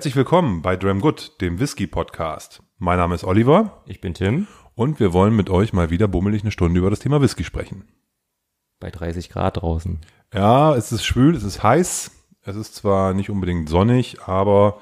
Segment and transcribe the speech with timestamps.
[0.00, 2.62] Herzlich willkommen bei Dram Good, dem Whisky Podcast.
[2.78, 4.46] Mein Name ist Oliver Ich bin Tim.
[4.74, 7.84] und wir wollen mit euch mal wieder bummelig eine Stunde über das Thema Whisky sprechen.
[8.80, 9.98] Bei 30 Grad draußen.
[10.32, 14.80] Ja, es ist schwül, es ist heiß, es ist zwar nicht unbedingt sonnig, aber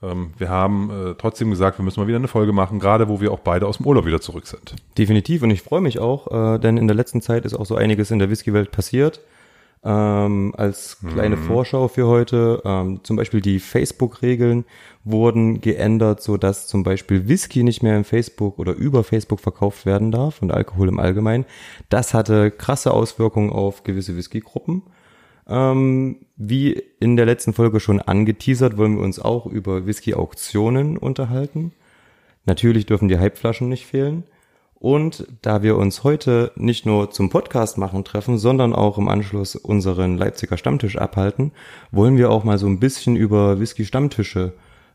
[0.00, 3.20] ähm, wir haben äh, trotzdem gesagt, wir müssen mal wieder eine Folge machen, gerade wo
[3.20, 4.76] wir auch beide aus dem Urlaub wieder zurück sind.
[4.96, 7.74] Definitiv und ich freue mich auch, äh, denn in der letzten Zeit ist auch so
[7.74, 9.22] einiges in der Whisky-Welt passiert.
[9.88, 14.64] Ähm, als kleine Vorschau für heute, ähm, zum Beispiel die Facebook-Regeln
[15.04, 19.86] wurden geändert, so dass zum Beispiel Whisky nicht mehr im Facebook oder über Facebook verkauft
[19.86, 21.44] werden darf und Alkohol im Allgemeinen.
[21.88, 24.82] Das hatte krasse Auswirkungen auf gewisse Whisky-Gruppen.
[25.46, 31.70] Ähm, wie in der letzten Folge schon angeteasert, wollen wir uns auch über Whisky-Auktionen unterhalten.
[32.44, 34.24] Natürlich dürfen die Hypeflaschen nicht fehlen.
[34.78, 39.56] Und da wir uns heute nicht nur zum Podcast machen treffen, sondern auch im Anschluss
[39.56, 41.52] unseren Leipziger Stammtisch abhalten,
[41.90, 44.52] wollen wir auch mal so ein bisschen über Whisky-Stammtische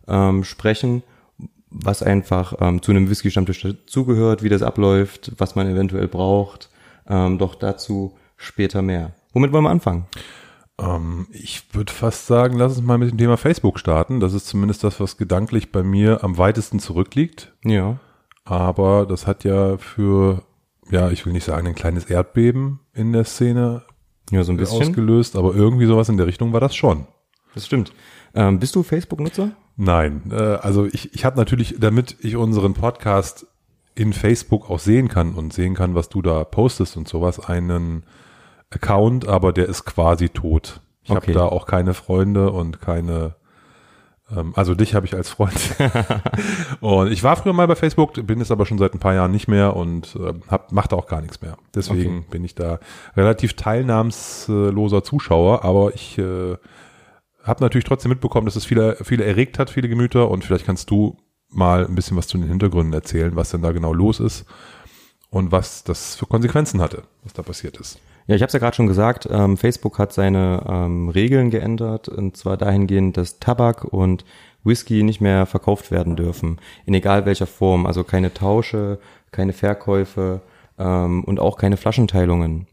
[0.07, 1.01] ähm, sprechen,
[1.71, 6.69] was einfach ähm, zu einem Whisky-Stammtisch dazugehört, wie das abläuft, was man eventuell braucht.
[7.07, 9.13] Ähm, doch dazu später mehr.
[9.33, 10.05] Womit wollen wir anfangen?
[10.79, 14.19] Ähm, ich würde fast sagen, lass uns mal mit dem Thema Facebook starten.
[14.19, 17.53] Das ist zumindest das, was gedanklich bei mir am weitesten zurückliegt.
[17.63, 17.99] Ja.
[18.43, 20.43] Aber das hat ja für,
[20.89, 23.83] ja, ich will nicht sagen, ein kleines Erdbeben in der Szene
[24.31, 24.81] Ja, so ein bisschen.
[24.81, 27.07] ausgelöst, aber irgendwie sowas in der Richtung war das schon.
[27.53, 27.93] Das stimmt.
[28.33, 29.51] Ähm, bist du Facebook-Nutzer?
[29.75, 33.45] Nein, äh, also ich, ich habe natürlich, damit ich unseren Podcast
[33.93, 38.03] in Facebook auch sehen kann und sehen kann, was du da postest und sowas, einen
[38.69, 40.81] Account, aber der ist quasi tot.
[41.03, 41.19] Ich Okay.
[41.19, 43.35] habe da auch keine Freunde und keine,
[44.53, 45.75] also dich habe ich als Freund.
[46.79, 49.31] und ich war früher mal bei Facebook, bin es aber schon seit ein paar Jahren
[49.31, 51.57] nicht mehr und äh, hab, mache da auch gar nichts mehr.
[51.75, 52.79] Deswegen bin ich da
[53.15, 56.55] relativ teilnahmsloser Zuschauer, aber ich äh,
[57.43, 60.89] habe natürlich trotzdem mitbekommen, dass es viele, viele erregt hat, viele Gemüter und vielleicht kannst
[60.89, 61.17] du
[61.49, 64.45] mal ein bisschen was zu den Hintergründen erzählen, was denn da genau los ist
[65.29, 67.99] und was das für Konsequenzen hatte, was da passiert ist.
[68.31, 72.07] Ja, ich habe es ja gerade schon gesagt, ähm, Facebook hat seine ähm, Regeln geändert
[72.07, 74.23] und zwar dahingehend, dass Tabak und
[74.63, 78.99] Whisky nicht mehr verkauft werden dürfen, in egal welcher Form, also keine Tausche,
[79.31, 80.39] keine Verkäufe
[80.79, 82.67] ähm, und auch keine Flaschenteilungen.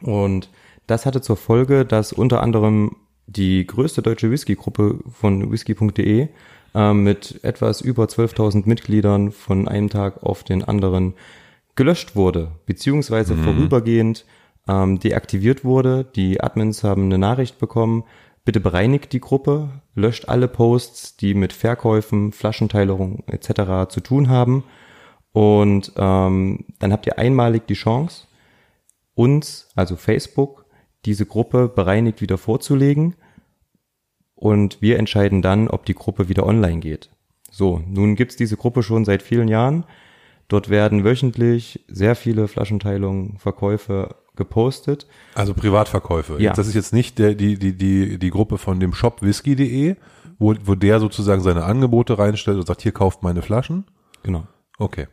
[0.00, 0.48] Und
[0.86, 2.94] das hatte zur Folge, dass unter anderem
[3.26, 6.28] die größte deutsche Whisky-Gruppe von whisky.de
[6.76, 11.14] ähm, mit etwas über 12.000 Mitgliedern von einem Tag auf den anderen
[11.74, 14.24] gelöscht wurde, beziehungsweise vorübergehend
[14.68, 16.04] ähm, deaktiviert wurde.
[16.04, 18.04] Die Admins haben eine Nachricht bekommen,
[18.44, 23.90] bitte bereinigt die Gruppe, löscht alle Posts, die mit Verkäufen, Flaschenteilung etc.
[23.92, 24.64] zu tun haben.
[25.32, 28.26] Und ähm, dann habt ihr einmalig die Chance,
[29.14, 30.66] uns, also Facebook,
[31.04, 33.14] diese Gruppe bereinigt wieder vorzulegen.
[34.34, 37.10] Und wir entscheiden dann, ob die Gruppe wieder online geht.
[37.50, 39.84] So, nun gibt's diese Gruppe schon seit vielen Jahren.
[40.48, 45.06] Dort werden wöchentlich sehr viele Flaschenteilungen, Verkäufe gepostet.
[45.34, 46.40] Also Privatverkäufe.
[46.40, 46.54] Ja.
[46.54, 49.96] Das ist jetzt nicht der, die, die, die, die Gruppe von dem Shop whisky.de,
[50.38, 53.84] wo, wo der sozusagen seine Angebote reinstellt und sagt, hier kauft meine Flaschen.
[54.22, 54.46] Genau.
[54.78, 55.08] Okay.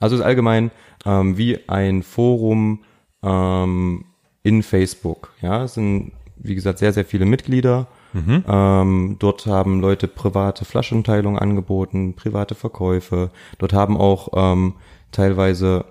[0.00, 0.72] Also ist allgemein
[1.06, 2.82] ähm, wie ein Forum
[3.22, 4.06] ähm,
[4.42, 5.32] in Facebook.
[5.40, 7.86] Ja, es sind wie gesagt sehr sehr viele Mitglieder.
[8.14, 13.30] Ähm, dort haben Leute private Flaschenteilungen angeboten, private Verkäufe.
[13.58, 14.74] Dort haben auch ähm,
[15.12, 15.86] teilweise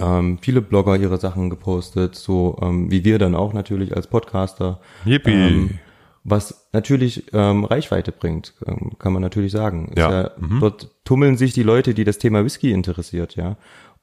[0.00, 4.80] ähm, viele Blogger ihre Sachen gepostet, so ähm, wie wir dann auch natürlich als Podcaster.
[5.04, 5.32] Yippie.
[5.32, 5.78] Ähm,
[6.24, 9.88] was natürlich ähm, Reichweite bringt, ähm, kann man natürlich sagen.
[9.88, 10.30] Ist Ja,
[10.60, 13.56] Dort tummeln sich die Leute, die das Thema Whisky interessiert, ja.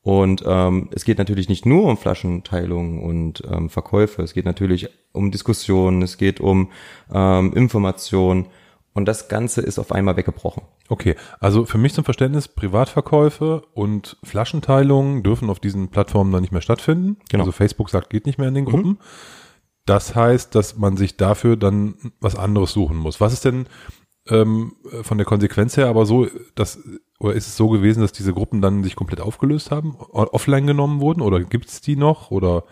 [0.03, 4.89] Und ähm, es geht natürlich nicht nur um Flaschenteilung und ähm, Verkäufe, es geht natürlich
[5.11, 6.69] um Diskussionen, es geht um
[7.13, 8.47] ähm, Information
[8.94, 10.64] und das Ganze ist auf einmal weggebrochen.
[10.90, 16.52] Okay, also für mich zum Verständnis, Privatverkäufe und Flaschenteilungen dürfen auf diesen Plattformen dann nicht
[16.52, 17.17] mehr stattfinden.
[17.29, 17.43] Genau.
[17.43, 18.99] Also Facebook sagt, geht nicht mehr in den Gruppen.
[19.85, 23.22] Das heißt, dass man sich dafür dann was anderes suchen muss.
[23.22, 23.66] Was ist denn
[24.29, 26.79] ähm, von der Konsequenz her aber so, dass
[27.20, 31.02] oder ist es so gewesen, dass diese Gruppen dann sich komplett aufgelöst haben, offline genommen
[31.02, 32.64] wurden oder gibt's die noch oder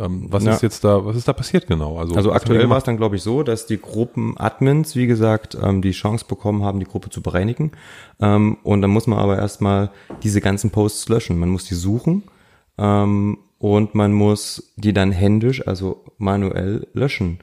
[0.00, 0.52] ähm, was Na.
[0.52, 1.98] ist jetzt da, was ist da passiert genau?
[1.98, 5.82] Also die aktuell war es dann, glaube ich, so, dass die Gruppen-Admins, wie gesagt, ähm,
[5.82, 7.72] die Chance bekommen haben, die Gruppe zu bereinigen.
[8.20, 9.90] Ähm, und dann muss man aber erstmal
[10.22, 11.38] diese ganzen Posts löschen.
[11.38, 12.22] Man muss die suchen
[12.78, 17.40] ähm, und man muss die dann händisch, also manuell löschen.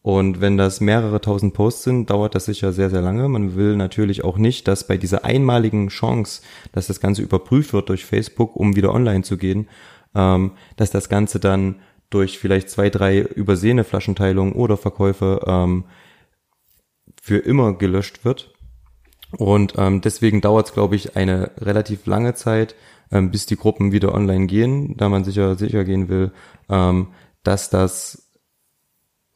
[0.00, 3.28] Und wenn das mehrere tausend Posts sind, dauert das sicher sehr, sehr lange.
[3.28, 6.40] Man will natürlich auch nicht, dass bei dieser einmaligen Chance,
[6.72, 9.68] dass das Ganze überprüft wird durch Facebook, um wieder online zu gehen,
[10.14, 11.76] ähm, dass das Ganze dann
[12.10, 15.84] durch vielleicht zwei, drei übersehene Flaschenteilungen oder Verkäufe ähm,
[17.20, 18.54] für immer gelöscht wird.
[19.36, 22.74] Und ähm, deswegen dauert es, glaube ich, eine relativ lange Zeit,
[23.10, 26.32] ähm, bis die Gruppen wieder online gehen, da man sicher sicher gehen will,
[26.70, 27.08] ähm,
[27.42, 28.30] dass das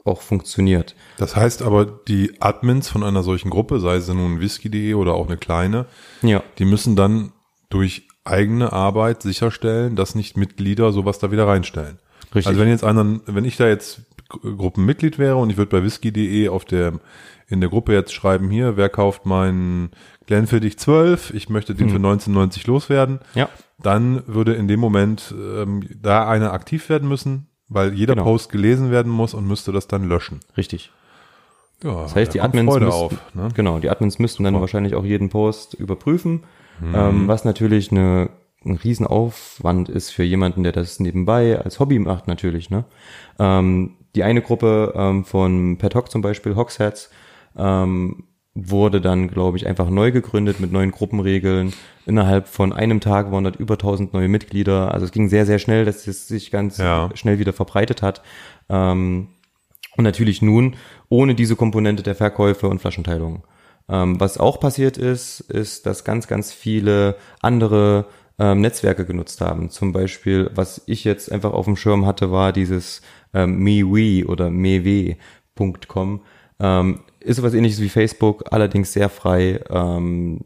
[0.05, 0.97] auch funktioniert.
[1.19, 5.29] Das heißt aber, die Admins von einer solchen Gruppe, sei es nun whisky.de oder auch
[5.29, 5.87] eine kleine,
[6.23, 7.33] Ja, die müssen dann
[7.69, 11.99] durch eigene Arbeit sicherstellen, dass nicht Mitglieder sowas da wieder reinstellen.
[12.35, 12.47] Richtig.
[12.49, 15.83] Also wenn jetzt einer, wenn ich da jetzt Gru- Gruppenmitglied wäre und ich würde bei
[15.85, 16.95] whisky.de auf der
[17.49, 19.91] in der Gruppe jetzt schreiben hier, wer kauft meinen
[20.27, 23.49] Glenfiddich 12, ich möchte den für 1990 loswerden, ja,
[23.83, 28.25] dann würde in dem Moment ähm, da einer aktiv werden müssen, weil jeder Genau.
[28.25, 30.41] Post gelesen werden muss und müsste das dann löschen.
[30.57, 30.91] richtig.
[31.85, 33.35] Ja, Das heißt, die Admins Freude müssten, auf.
[33.35, 33.49] Ne?
[33.55, 36.45] genau, die Admins müssten dann wahrscheinlich auch jeden Post überprüfen,
[36.81, 36.95] Mhm.
[36.95, 38.31] ähm, was natürlich eine,
[38.65, 42.71] ein Riesenaufwand ist für jemanden, der das nebenbei als Hobby macht natürlich.
[42.71, 42.85] Ne?
[43.39, 47.11] Ähm, die eine Gruppe ähm, von Pet Hoc zum Beispiel, Hogsheads,
[47.57, 48.25] ähm,
[48.55, 51.73] wurde dann, glaube ich, einfach neu gegründet mit neuen Gruppenregeln.
[52.05, 54.93] Innerhalb von einem Tag waren dort über 1000 neue Mitglieder.
[54.93, 57.09] Also es ging sehr, sehr schnell, dass es sich ganz Ja.
[57.15, 58.23] schnell wieder verbreitet hat.
[58.69, 59.29] Ähm,
[59.97, 60.77] und natürlich nun
[61.09, 63.45] ohne diese Komponente der Verkäufe und Flaschenteilung.
[63.89, 68.07] Ähm, was auch passiert ist, ist, dass ganz, ganz viele andere
[68.39, 69.71] ähm, Netzwerke genutzt haben.
[69.71, 73.03] Zum Beispiel, was ich jetzt einfach auf dem Schirm hatte, war dieses
[73.35, 76.23] ähm, MeWe oder mewe.com.
[76.61, 79.61] Ähm, ist sowas ähnliches wie Facebook, allerdings sehr frei.
[79.71, 80.41] Ähm,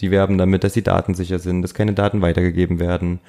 [0.00, 3.20] die werben damit, dass die Daten sicher sind, dass keine Daten weitergegeben werden.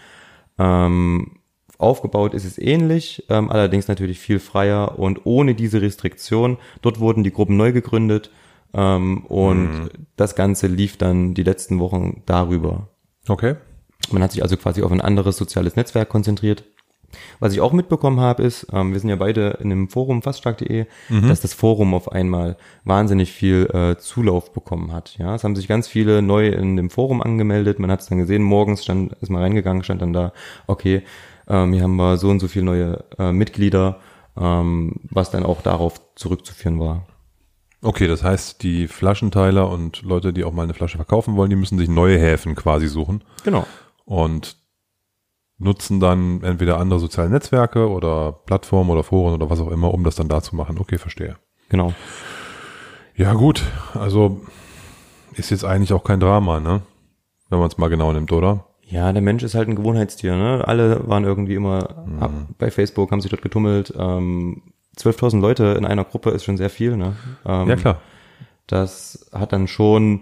[0.57, 1.37] Ähm,
[1.77, 6.57] aufgebaut ist es ähnlich, ähm, allerdings natürlich viel freier und ohne diese Restriktion.
[6.81, 8.31] Dort wurden die Gruppen neu gegründet
[8.73, 12.89] ähm, und das Ganze lief dann die letzten Wochen darüber.
[13.27, 13.55] Okay.
[14.11, 16.63] Man hat sich also quasi auf ein anderes soziales Netzwerk konzentriert.
[17.39, 20.85] Was ich auch mitbekommen habe, ist, ähm, wir sind ja beide in dem Forum faststark.de,
[21.27, 25.17] dass das Forum auf einmal wahnsinnig viel äh, Zulauf bekommen hat.
[25.17, 27.79] Ja, es haben sich ganz viele neu in dem Forum angemeldet.
[27.79, 30.33] Man hat es dann gesehen, morgens stand, ist mal reingegangen, stand dann da,
[30.67, 31.03] okay,
[31.47, 33.99] ähm, hier haben wir so und so viele neue äh, Mitglieder,
[34.37, 37.05] ähm, was dann auch darauf zurückzuführen war.
[37.83, 41.55] Okay, das heißt, die Flaschenteiler und Leute, die auch mal eine Flasche verkaufen wollen, die
[41.55, 43.65] müssen sich neue Häfen quasi suchen Genau.
[44.05, 44.57] Und
[45.57, 50.03] nutzen dann entweder andere soziale Netzwerke oder Plattformen oder Foren oder was auch immer, um
[50.03, 50.77] das dann da zu machen.
[50.79, 51.35] Okay, verstehe.
[51.69, 51.93] Genau.
[53.15, 53.63] Ja, gut.
[53.93, 54.41] Also
[55.35, 56.81] ist jetzt eigentlich auch kein Drama, ne?
[57.49, 58.65] Wenn man es mal genau nimmt, oder?
[58.83, 60.35] Ja, der Mensch ist halt ein Gewohnheitstier.
[60.35, 60.63] Ne?
[60.67, 62.47] Alle waren irgendwie immer Mhm.
[62.57, 63.93] bei Facebook, haben sich dort getummelt.
[63.97, 64.63] Ähm,
[64.97, 66.97] 12.000 Leute in einer Gruppe ist schon sehr viel.
[66.97, 67.15] Ne?
[67.45, 68.01] Ähm, Ja, klar.
[68.67, 70.21] Das hat dann schon,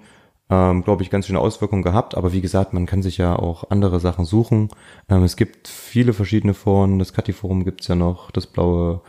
[0.49, 2.15] ähm, glaube ich, ganz schöne Auswirkungen gehabt.
[2.17, 4.69] Aber wie gesagt, man kann sich ja auch andere Sachen suchen.
[5.07, 6.97] Ähm, es gibt viele verschiedene Foren.
[6.99, 9.01] Das Kati-Forum gibt's ja noch, das blaue,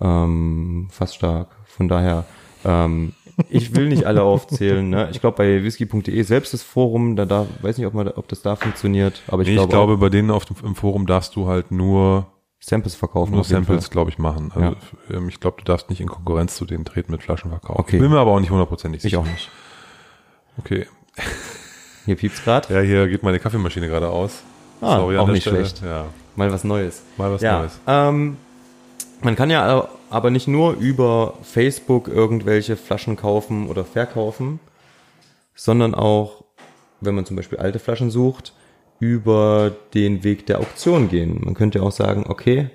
[0.00, 1.48] ähm, fast stark.
[1.66, 2.24] Von daher,
[2.64, 3.12] ähm,
[3.50, 4.88] ich will nicht alle aufzählen.
[4.88, 5.08] Ne?
[5.10, 8.42] Ich glaube, bei whisky.de selbst das Forum, da, da weiß nicht, ob, man, ob das
[8.42, 9.22] da funktioniert.
[9.26, 11.72] Aber ich, Nee, ich glaube, glaube, bei denen auf dem, im Forum darfst du halt
[11.72, 12.26] nur,
[12.60, 13.32] Samples verkaufen.
[13.34, 14.52] nur Samples, glaube ich, machen.
[14.54, 14.76] Also,
[15.10, 17.78] ähm, ich glaube, du darfst nicht in Konkurrenz zu denen treten mit Flaschenverkauf.
[17.78, 17.98] Okay.
[17.98, 19.18] Bin mir aber auch nicht hundertprozentig Ich sicher.
[19.18, 19.50] auch nicht.
[20.58, 20.86] Okay.
[22.06, 22.68] Hier piept's grad.
[22.70, 24.42] Ja, hier geht meine Kaffeemaschine gerade aus.
[24.80, 25.58] Ah, an auch nicht Stelle.
[25.64, 25.82] schlecht.
[25.82, 26.06] Ja,
[26.36, 27.02] Mal was Neues.
[27.16, 27.80] mal was ja, Neues.
[27.86, 28.36] Ähm,
[29.22, 34.60] man kann ja aber nicht nur über Facebook irgendwelche Flaschen kaufen oder verkaufen,
[35.54, 36.44] sondern auch,
[37.00, 38.52] wenn man zum Beispiel alte Flaschen sucht,
[39.00, 41.40] über den Weg der Auktion gehen.
[41.44, 42.70] Man könnte auch sagen, okay,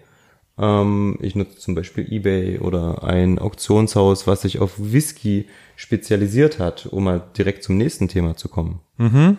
[0.59, 6.85] ähm, ich nutze zum Beispiel eBay oder ein Auktionshaus, was sich auf Whisky spezialisiert hat,
[6.87, 8.81] um mal direkt zum nächsten Thema zu kommen.
[8.97, 9.37] Mhm.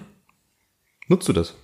[1.08, 1.54] Nutzt du das?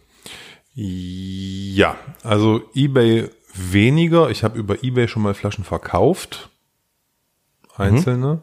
[0.75, 4.29] Ja, also eBay weniger.
[4.31, 6.51] Ich habe über eBay schon mal Flaschen verkauft,
[7.75, 8.43] einzelne,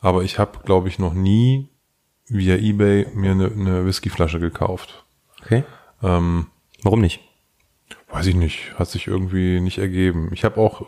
[0.00, 1.68] aber ich habe, glaube ich, noch nie
[2.26, 5.04] via eBay mir eine, eine Whiskyflasche gekauft.
[5.42, 5.64] Okay.
[6.02, 6.46] Ähm,
[6.82, 7.20] Warum nicht?
[8.10, 10.30] Weiß ich nicht, hat sich irgendwie nicht ergeben.
[10.32, 10.86] Ich habe auch,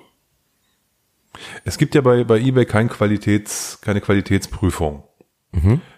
[1.65, 5.05] es gibt ja bei, bei eBay kein Qualitäts, keine Qualitätsprüfung.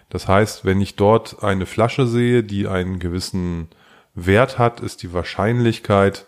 [0.09, 3.69] Das heißt, wenn ich dort eine Flasche sehe, die einen gewissen
[4.13, 6.25] Wert hat, ist die Wahrscheinlichkeit,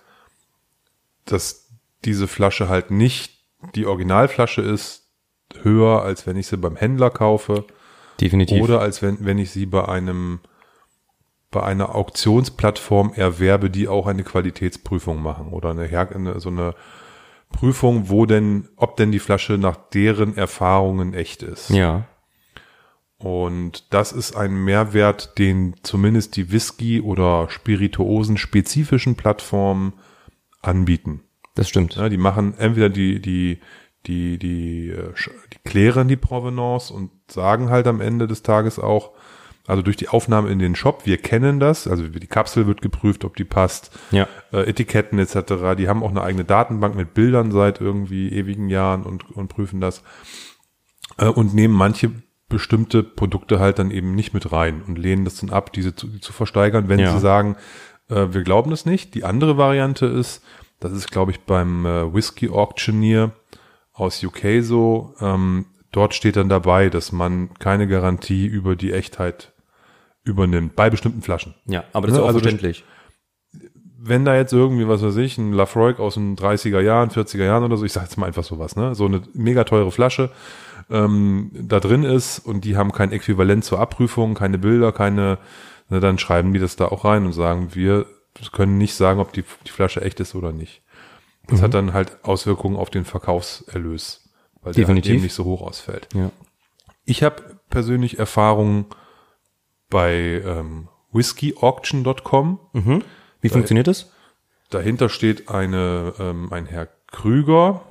[1.26, 1.70] dass
[2.06, 3.40] diese Flasche halt nicht
[3.76, 5.08] die Originalflasche ist,
[5.62, 7.66] höher, als wenn ich sie beim Händler kaufe
[8.22, 8.62] Definitiv.
[8.62, 10.40] oder als wenn, wenn ich sie bei einem
[11.52, 16.76] bei einer Auktionsplattform erwerbe, die auch eine Qualitätsprüfung machen oder eine, Her eine so eine
[17.52, 21.70] Prüfung, wo denn, ob denn die Flasche nach deren Erfahrungen echt ist.
[21.70, 22.06] ja.
[23.22, 29.92] Und das ist ein Mehrwert, den zumindest die Whisky- oder Spirituosen-spezifischen Plattformen
[30.62, 31.24] anbieten.
[31.54, 31.98] Das stimmt.
[31.98, 33.60] Ja, die machen entweder die, die,
[34.06, 35.14] die, die, äh,
[35.52, 39.12] die klären die Provenance und sagen halt am Ende des Tages auch,
[39.70, 43.24] also durch die Aufnahme in den Shop, wir kennen das, also die Kapsel wird geprüft,
[43.24, 44.28] ob die passt, Ja.
[44.52, 45.76] äh, Etiketten etc.
[45.78, 49.80] Die haben auch eine eigene Datenbank mit Bildern seit irgendwie ewigen Jahren und, und prüfen
[49.80, 50.04] das
[51.18, 52.12] äh, und nehmen manche
[52.50, 56.08] bestimmte Produkte halt dann eben nicht mit rein und lehnen das dann ab, diese zu,
[56.20, 57.14] zu versteigern, wenn Ja.
[57.14, 57.56] sie sagen,
[58.10, 59.14] äh, wir glauben das nicht.
[59.14, 60.44] Die andere Variante ist,
[60.80, 63.32] das ist glaube ich beim äh, Whisky Auctioneer
[63.94, 69.52] aus UK so, ähm, dort steht dann dabei, dass man keine Garantie über die Echtheit
[70.24, 72.84] übernimmt, bei bestimmten Flaschen Ja, aber das ist Ne, auch also verständlich.
[74.02, 77.64] wenn da jetzt irgendwie, was weiß ich, ein Lafroig aus den 30er Jahren, 40er Jahren
[77.64, 80.32] oder so, ich sag jetzt mal einfach sowas, ne, so eine mega teure Flasche
[80.90, 85.38] ähm, da drin ist und die haben kein Äquivalent zur Abprüfung, keine Bilder, keine,
[85.90, 88.06] ne, dann schreiben die das da auch rein und sagen, wir
[88.52, 90.82] können nicht sagen, ob die, die Flasche echt ist oder nicht.
[91.48, 94.30] Das hat dann halt Auswirkungen auf den Verkaufserlös,
[94.62, 95.14] weil der halt Definitiv.
[95.14, 96.08] eben nicht so hoch ausfällt.
[96.14, 96.30] Ja.
[97.06, 98.86] Ich habe persönlich Erfahrungen
[99.90, 102.60] bei ähm, whiskyauction.com.
[103.42, 104.12] Wie funktioniert das?
[104.70, 107.82] Dahinter steht eine, ähm, ein Herr Krüger,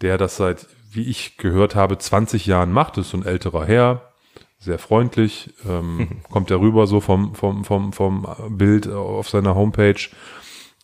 [0.00, 2.96] der das seit, wie ich gehört habe, 20 Jahren macht.
[2.96, 4.12] Das ist so ein älterer Herr,
[4.58, 10.08] sehr freundlich, ähm, kommt er rüber so vom, vom, vom, vom Bild auf seiner Homepage.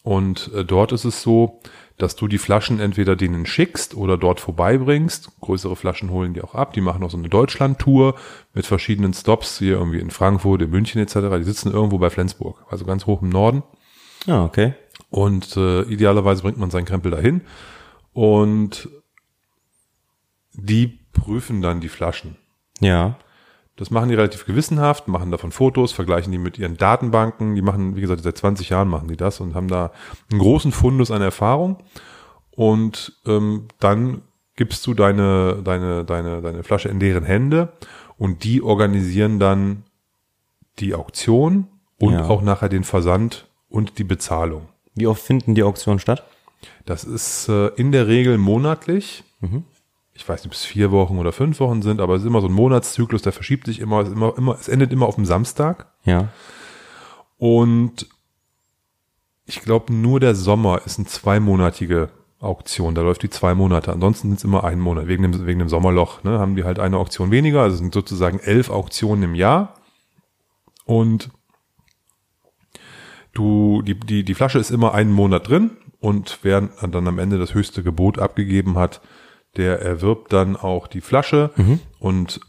[0.02, 1.60] Und äh, dort ist es so,
[1.98, 5.40] dass du die Flaschen entweder denen schickst oder dort vorbeibringst.
[5.40, 6.72] Größere Flaschen holen die auch ab.
[6.74, 8.14] Die machen auch so eine Deutschland-Tour
[8.52, 11.14] mit verschiedenen Stops, hier irgendwie in Frankfurt, in München etc.
[11.38, 13.62] Die sitzen irgendwo bei Flensburg, also ganz hoch im Norden.
[14.26, 14.74] Ah, okay.
[15.10, 17.42] Und äh, idealerweise bringt man seinen Krempel dahin.
[18.12, 18.88] Und
[20.52, 22.36] die prüfen dann die Flaschen.
[22.80, 23.18] Ja.
[23.76, 27.54] Das machen die relativ gewissenhaft, machen davon Fotos, vergleichen die mit ihren Datenbanken.
[27.54, 29.92] Die machen, wie gesagt, seit 20 Jahren machen die das und haben da
[30.30, 31.78] einen großen Fundus an Erfahrung.
[32.52, 34.22] Und ähm, dann
[34.56, 37.72] gibst du deine, deine, deine, deine Flasche in deren Hände
[38.16, 39.82] und die organisieren dann
[40.78, 41.66] die Auktion
[41.98, 42.24] und Ja.
[42.28, 44.68] auch nachher den Versand und die Bezahlung.
[44.94, 46.24] Wie oft finden die Auktionen statt?
[46.86, 49.22] Das ist äh, in der Regel monatlich.
[50.16, 52.40] Ich weiß nicht, ob es vier Wochen oder fünf Wochen sind, aber es ist immer
[52.40, 55.92] so ein Monatszyklus, der verschiebt sich immer, immer, immer, es endet immer auf dem Samstag.
[56.04, 56.28] Ja.
[57.36, 58.08] Und
[59.44, 62.08] ich glaube, nur der Sommer ist eine zweimonatige
[62.40, 62.94] Auktion.
[62.94, 63.92] Da läuft die zwei Monate.
[63.92, 65.06] Ansonsten sind es immer ein Monat.
[65.06, 67.62] Wegen dem, wegen dem Sommerloch ne, haben die halt eine Auktion weniger.
[67.62, 69.74] Also es sind sozusagen elf Auktionen im Jahr.
[70.84, 71.30] Und
[73.32, 77.38] du, die, die, die Flasche ist immer einen Monat drin und wer dann am Ende
[77.38, 79.00] das höchste Gebot abgegeben hat,
[79.56, 81.50] der erwirbt dann auch die Flasche
[81.98, 82.40] und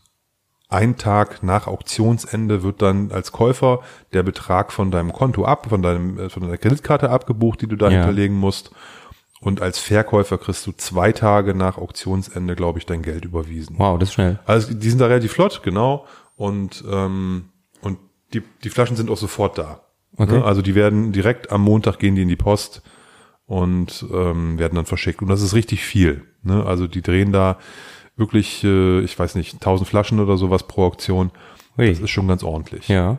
[0.70, 3.80] ein Tag nach Auktionsende wird dann als Käufer
[4.12, 7.78] der Betrag von deinem Konto ab, von deinem, äh, von deiner Kreditkarte abgebucht, die du
[7.78, 8.00] da Ja.
[8.00, 8.72] hinterlegen musst.
[9.40, 13.76] Und als Verkäufer kriegst du zwei Tage nach Auktionsende, glaube ich, dein Geld überwiesen.
[13.80, 14.40] Wow, das ist schnell.
[14.46, 16.06] Also die sind da relativ flott, genau.
[16.36, 17.46] Und, ähm,
[17.82, 18.00] und
[18.34, 19.82] die, die Flaschen sind auch sofort da.
[20.18, 20.40] Okay.
[20.40, 20.44] Ne?
[20.44, 22.82] Also die werden direkt am Montag gehen die in die Post
[23.48, 25.22] und ähm, werden dann verschickt.
[25.22, 26.24] Und das ist richtig viel.
[26.44, 26.64] Ne?
[26.66, 27.58] Also die drehen da
[28.18, 31.32] wirklich, äh, ich weiß nicht, 1000 Flaschen oder sowas pro Auktion.
[31.78, 31.90] Ui.
[31.90, 32.88] Das ist schon ganz ordentlich.
[32.90, 33.18] Ja.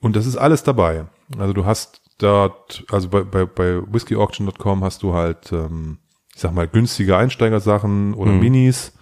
[0.00, 1.06] Und das ist alles dabei.
[1.38, 5.98] Also du hast dort, also bei, bei, bei whiskyauction.com hast du halt, ähm,
[6.34, 8.92] ich sag mal, günstige Einsteigersachen oder Minis,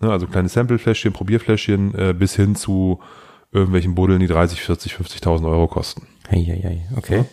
[0.00, 3.00] ne, also kleine Samplefläschchen, Probierfläschchen, äh, bis hin zu
[3.50, 6.06] irgendwelchen Buddeln, die 30, 40, 50.000 Euro kosten.
[6.30, 6.88] Hei, hei, hei.
[6.96, 7.24] Okay.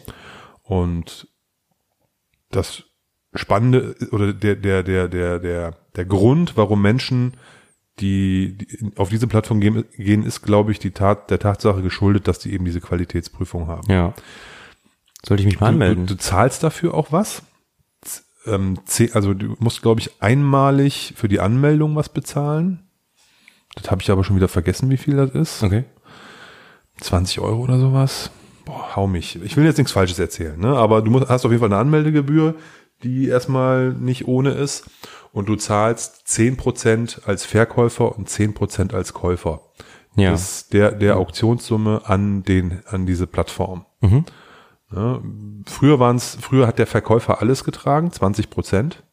[0.64, 1.28] Und
[2.56, 2.84] das
[3.36, 7.34] Spannende oder der, der, der, der, der, der Grund, warum Menschen
[8.00, 12.28] die, die auf diese Plattform gehen, gehen ist, glaube ich, die Tat, der Tatsache geschuldet,
[12.28, 13.92] dass die eben diese Qualitätsprüfung haben.
[13.92, 14.14] Ja.
[15.24, 16.08] Sollte ich mich mal anmelden?
[16.08, 17.44] Du, du zahlst dafür auch was?
[18.46, 18.80] Ähm,
[19.14, 22.90] also du musst, glaube ich, einmalig für die Anmeldung was bezahlen.
[23.76, 25.64] Das habe ich aber schon wieder vergessen, wie viel das ist.
[25.64, 25.86] okay.
[27.00, 28.32] 20 Euro oder sowas.
[28.66, 29.42] Boah, hau mich.
[29.44, 30.76] Ich will jetzt nichts Falsches erzählen, ne?
[30.76, 32.56] aber du musst, hast auf jeden Fall eine Anmeldegebühr,
[33.04, 34.90] die erstmal nicht ohne ist.
[35.32, 39.62] Und du zahlst 10% als Verkäufer und 10% als Käufer.
[40.16, 40.32] Ja.
[40.32, 43.86] Das der, der Auktionssumme an den, an diese Plattform.
[44.96, 45.22] Ja,
[45.66, 49.04] früher waren's, früher hat der Verkäufer alles getragen, 20 Prozent.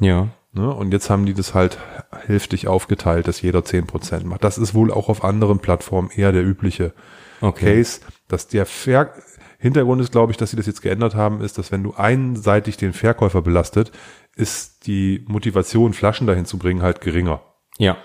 [0.00, 0.28] Ja.
[0.52, 0.72] Ne?
[0.72, 1.78] Und jetzt haben die das halt
[2.26, 4.42] hälftig aufgeteilt, dass jeder 10 Prozent macht.
[4.42, 6.94] Das ist wohl auch auf anderen Plattformen eher der übliche
[7.40, 7.76] Okay.
[7.76, 9.12] Case, dass der Ver
[9.60, 12.76] Hintergrund ist, glaube ich, dass sie das jetzt geändert haben, ist, dass wenn du einseitig
[12.76, 13.90] den Verkäufer belastet,
[14.36, 17.42] ist die Motivation, Flaschen dahin zu bringen, halt geringer.
[17.76, 17.96] Ja.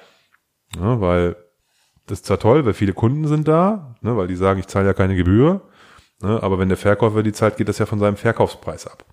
[0.76, 1.00] Ne?
[1.00, 1.36] Weil
[2.08, 4.18] das ist zwar toll, weil viele Kunden sind da, ne?
[4.18, 5.62] weil die sagen, ich zahle ja keine Gebühr,
[6.22, 6.42] ne?
[6.42, 9.06] aber wenn der Verkäufer die zahlt, geht das ja von seinem Verkaufspreis ab.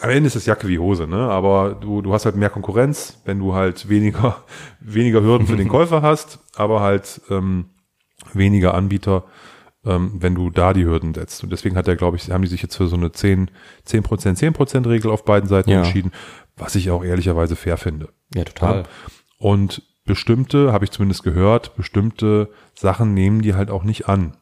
[0.00, 1.28] am Ende ist es Jacke wie Hose, ne?
[1.28, 4.44] Aber du, du hast halt mehr Konkurrenz, wenn du halt weniger,
[4.80, 7.70] weniger Hürden für den Käufer hast, aber halt ähm,
[8.32, 9.24] weniger Anbieter,
[9.84, 11.42] ähm, wenn du da die Hürden setzt.
[11.42, 13.50] Und deswegen hat er, glaube ich, haben die sich jetzt für so eine 10,
[13.84, 15.78] 10 Prozent, 10 Prozent Regel auf beiden Seiten Ja.
[15.78, 16.12] entschieden,
[16.56, 18.08] was ich auch ehrlicherweise fair finde.
[18.34, 18.84] Ja, total.
[19.38, 24.36] Und bestimmte, habe ich zumindest gehört, bestimmte Sachen nehmen die halt auch nicht an.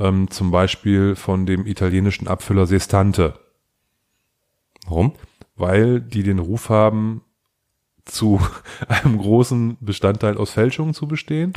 [0.00, 3.34] Ähm, zum Beispiel von dem italienischen Abfüller Sestante,
[4.86, 5.12] Warum?
[5.56, 7.22] weil die den Ruf haben,
[8.04, 8.40] zu
[8.88, 11.52] einem großen Bestandteil aus Fälschungen zu bestehen.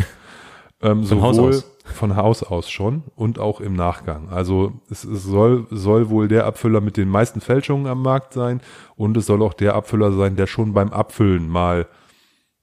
[0.82, 1.78] Ähm, Von Haus aus?
[1.94, 4.30] von Haus aus schon und auch im Nachgang.
[4.30, 8.62] Also es, es soll, soll wohl der Abfüller mit den meisten Fälschungen am Markt sein
[8.96, 11.88] und es soll auch der Abfüller sein, der schon beim Abfüllen mal,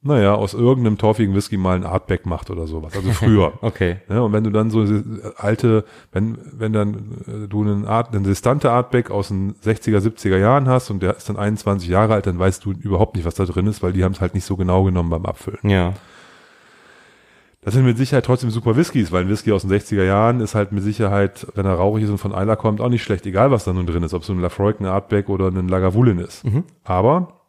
[0.03, 2.95] naja, aus irgendeinem torfigen Whisky mal ein Artback macht oder sowas.
[2.95, 3.55] Also früher.
[3.63, 3.97] Okay.
[4.09, 4.87] Ja, und wenn du dann so
[5.37, 6.95] alte, wenn, wenn dann
[7.27, 11.17] äh, du einen Art, einen Distante Artback aus den 60er, 70er Jahren hast und der
[11.17, 13.93] ist dann 21 Jahre alt, dann weißt du überhaupt nicht, was da drin ist, weil
[13.93, 15.59] die haben es halt nicht so genau genommen beim Abfüllen.
[15.69, 15.95] Ja.
[17.65, 20.55] Das sind mit Sicherheit trotzdem super Whiskys, weil ein Whisky aus den 60er Jahren ist
[20.55, 23.51] halt mit Sicherheit, wenn er rauchig ist und von Eiler kommt, auch nicht schlecht, egal
[23.51, 26.19] was da nun drin ist, ob es so ein Lafroig, ein Artback oder ein Lagavulin
[26.19, 26.45] ist.
[26.85, 27.41] Aber,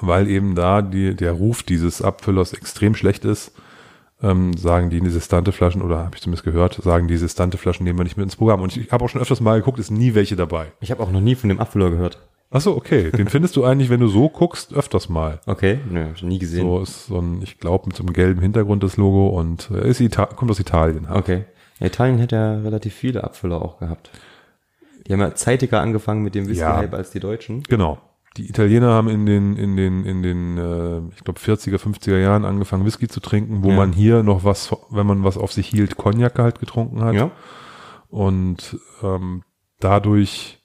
[0.00, 3.52] weil eben da die, der Ruf dieses Abfüllers extrem schlecht ist,
[4.22, 8.04] ähm, sagen die diese Stante-Flaschen, oder habe ich zumindest gehört, sagen diese Stante-Flaschen nehmen wir
[8.04, 8.60] nicht mit ins Programm.
[8.60, 10.72] Und ich habe auch schon öfters mal geguckt, ist nie welche dabei.
[10.80, 12.18] Ich habe auch noch nie von dem Abfüller gehört.
[12.56, 13.10] Ach so, okay.
[13.10, 15.40] Den findest du eigentlich, wenn du so guckst, öfters mal.
[15.46, 15.78] Okay.
[15.90, 16.62] Nö, hab ich nie gesehen.
[16.66, 19.88] So ist so ein, ich glaube, mit so einem gelben Hintergrund das Logo und äh,
[19.88, 21.08] ist Ita kommt aus Italien.
[21.10, 21.18] halt.
[21.18, 21.44] Okay.
[21.80, 24.10] Ja, Italien hätte ja relativ viele Abfüller auch gehabt.
[25.06, 27.62] Die haben ja zeitiger angefangen mit dem Whisky-Hype als die Deutschen.
[27.64, 27.98] Genau.
[28.38, 32.44] Die Italiener haben in den, in den, in den, äh, ich glaube, 40er, 50er Jahren
[32.46, 33.76] angefangen, Whisky zu trinken, wo Ja.
[33.76, 37.14] man hier noch was, wenn man was auf sich hielt, Cognac halt getrunken hat.
[37.14, 37.30] Ja.
[38.08, 39.42] Und ähm,
[39.80, 40.62] dadurch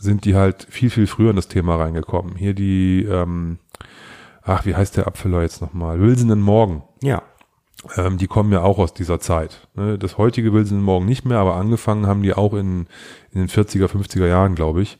[0.00, 2.36] sind die halt viel, viel früher in das Thema reingekommen.
[2.36, 3.58] Hier die, ähm,
[4.42, 6.00] ach, wie heißt der Abfüller jetzt nochmal?
[6.00, 6.82] Wilson Morgan.
[7.02, 7.22] Ja.
[7.96, 9.68] Ähm, die kommen ja auch aus dieser Zeit.
[9.74, 9.98] Ne?
[9.98, 12.86] Das heutige Wilson Morgan nicht mehr, aber angefangen haben die auch in,
[13.30, 14.98] in den 40er, 50er Jahren, glaube ich.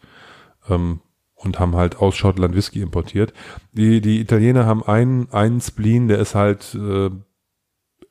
[0.68, 1.00] Ähm,
[1.34, 3.32] und haben halt aus Schottland Whisky importiert.
[3.72, 7.10] Die, die Italiener haben einen, einen Spleen, der ist halt äh,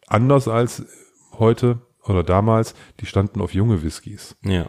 [0.08, 0.84] anders als
[1.38, 2.74] heute oder damals.
[3.00, 4.36] Die standen auf junge Whiskys.
[4.44, 4.66] Ja.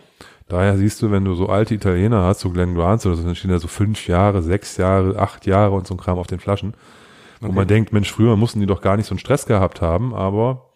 [0.50, 3.34] Daher siehst du, wenn du so alte Italiener hast, so Glenn Grants oder so, dann
[3.36, 6.40] stehen da so fünf Jahre, sechs Jahre, acht Jahre und so ein Kram auf den
[6.40, 6.74] Flaschen.
[7.40, 7.54] Wo Okay.
[7.54, 10.66] man denkt, Mensch, früher mussten die doch gar nicht so einen Stress gehabt haben, aber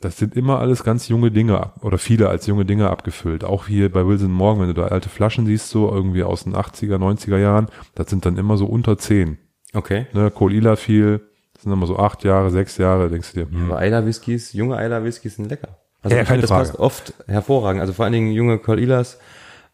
[0.00, 3.44] das sind immer alles ganz junge Dinge oder viele als junge Dinge abgefüllt.
[3.44, 6.54] Auch hier bei Wilson Morgan, wenn du da alte Flaschen siehst, so irgendwie aus den
[6.54, 9.38] 80er, 90er Jahren, das sind dann immer so unter zehn.
[9.72, 10.06] Okay.
[10.12, 11.22] Ne, Colila viel,
[11.54, 14.52] das sind immer so acht Jahre, sechs Jahre, denkst du dir, hm, Aber Eiler Whiskys,
[14.52, 15.78] junge Eiler Whiskys sind lecker.
[16.06, 16.68] Also Ja, ich finde, das Frage.
[16.68, 17.80] passt oft hervorragend.
[17.80, 19.18] Also vor allen Dingen junge Colilas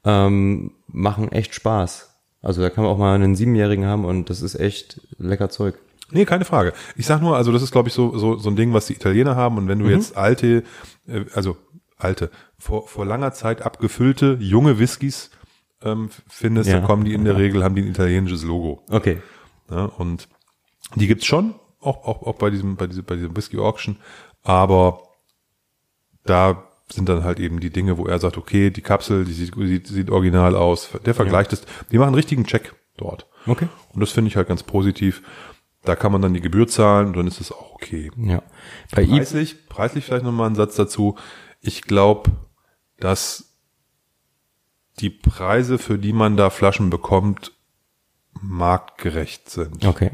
[0.04, 2.08] ähm, machen echt Spaß.
[2.40, 5.74] Also da kann man auch mal einen Siebenjährigen haben und das ist echt lecker Zeug.
[6.10, 6.72] Nee, keine Frage.
[6.96, 8.94] Ich sag nur, also das ist, glaube ich, so, so, so ein Ding, was die
[8.94, 9.58] Italiener haben.
[9.58, 10.64] Und wenn du jetzt alte,
[11.06, 11.56] äh, also
[11.98, 15.30] alte, vor, vor langer Zeit abgefüllte, junge Whiskys
[15.82, 16.78] ähm, findest, Ja.
[16.78, 18.82] dann kommen die in der Regel, haben die ein italienisches Logo.
[18.90, 19.20] Okay.
[19.70, 19.88] Ne?
[19.98, 20.28] Und
[20.96, 23.96] die gibt's schon, auch, auch, auch bei diesem, bei diesem, bei diesem Whisky Auction.
[24.42, 25.02] Aber
[26.24, 29.54] da sind dann halt eben die Dinge, wo er sagt, okay, die Kapsel, die sieht,
[29.54, 30.90] sieht, sieht original aus.
[31.04, 33.26] Der vergleicht es, die machen einen richtigen Check dort.
[33.46, 33.68] Okay.
[33.92, 35.22] Und das finde ich halt ganz positiv.
[35.84, 38.10] Da kann man dann die Gebühr zahlen und dann ist es auch okay.
[38.16, 38.42] Ja.
[38.94, 39.04] Bei.
[39.04, 41.16] Preislich, preislich vielleicht nochmal ein Satz dazu.
[41.60, 42.30] Ich glaube,
[42.98, 43.58] dass
[45.00, 47.52] die Preise, für die man da Flaschen bekommt,
[48.40, 49.84] marktgerecht sind.
[49.84, 50.12] Okay.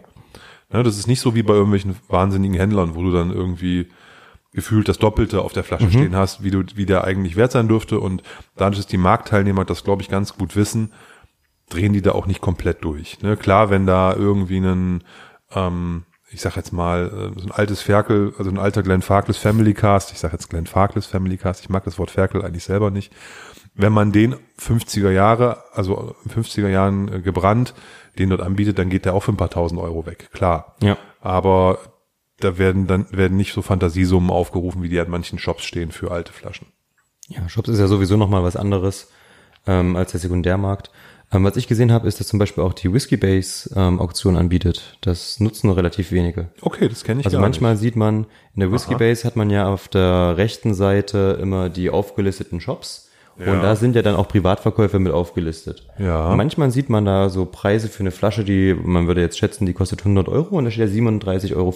[0.71, 3.89] Ne, das ist nicht so wie bei irgendwelchen wahnsinnigen Händlern, wo du dann irgendwie
[4.53, 5.91] gefühlt das Doppelte auf der Flasche Mhm.
[5.91, 8.01] stehen hast, wie du, wie der eigentlich wert sein dürfte.
[8.01, 8.23] Und
[8.57, 10.93] dadurch, dass die Marktteilnehmer das, glaube ich, ganz gut wissen,
[11.69, 13.21] drehen die da auch nicht komplett durch.
[13.23, 13.37] Ne?
[13.37, 15.05] Klar, wenn da irgendwie ein,
[15.55, 19.37] ähm, ich sag jetzt mal, äh, so ein altes Ferkel, also ein alter Glenn Farkless
[19.37, 22.65] Family Cast, ich sag jetzt Glenn Farkless Family Cast, ich mag das Wort Ferkel eigentlich
[22.65, 23.13] selber nicht.
[23.75, 27.75] Wenn man den 50er Jahre, also 50er Jahren äh, gebrannt,
[28.19, 30.75] den dort anbietet, dann geht der auch für ein paar tausend Euro weg, klar.
[30.83, 30.97] Ja.
[31.21, 31.79] Aber
[32.41, 36.11] da werden dann werden nicht so Fantasiesummen aufgerufen, wie die an manchen Shops stehen für
[36.11, 36.69] alte Flaschen.
[37.29, 39.11] Ja, Shops ist ja sowieso nochmal was anderes
[39.67, 40.91] ähm, als der Sekundärmarkt.
[41.31, 44.37] Ähm, was ich gesehen habe, ist, dass zum Beispiel auch die Whiskey Base ähm, Auktion
[44.37, 44.97] anbietet.
[45.03, 46.49] Das nutzen nur relativ wenige.
[46.63, 47.83] Okay, das kenne ich Also manchmal nicht.
[47.83, 48.99] sieht man, in der Whiskey Aha.
[48.99, 53.08] Base hat man ja auf der rechten Seite immer die aufgelisteten Shops.
[53.39, 53.53] Ja.
[53.53, 55.87] Und da sind ja dann auch Privatverkäufe mit aufgelistet.
[55.99, 56.35] Ja.
[56.35, 59.75] Manchmal sieht man da so Preise für eine Flasche, die, man würde jetzt schätzen, die
[59.75, 61.75] kostet 100 Euro und da steht ja 37,50 Euro.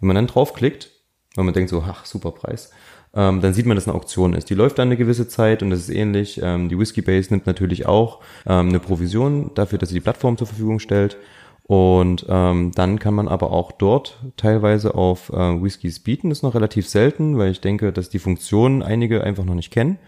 [0.00, 0.90] Wenn man dann draufklickt,
[1.36, 2.70] weil man denkt so, ach, super Preis,
[3.14, 4.50] ähm, dann sieht man, dass eine Auktion ist.
[4.50, 6.40] Die läuft dann eine gewisse Zeit und das ist ähnlich.
[6.42, 10.36] Ähm, die Whiskey Base nimmt natürlich auch ähm, eine Provision dafür, dass sie die Plattform
[10.36, 11.16] zur Verfügung stellt.
[11.62, 16.28] Und ähm, dann kann man aber auch dort teilweise auf äh, Whiskys bieten.
[16.28, 19.72] Das ist noch relativ selten, weil ich denke, dass die Funktionen einige einfach noch nicht
[19.72, 19.98] kennen.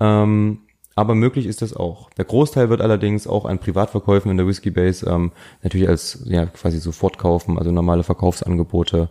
[0.00, 0.60] Ähm,
[0.94, 2.10] aber möglich ist das auch.
[2.14, 5.30] Der Großteil wird allerdings auch an Privatverkäufen in der Whiskey Base ähm,
[5.62, 9.08] natürlich als ja quasi sofort kaufen, also normale Verkaufsangebote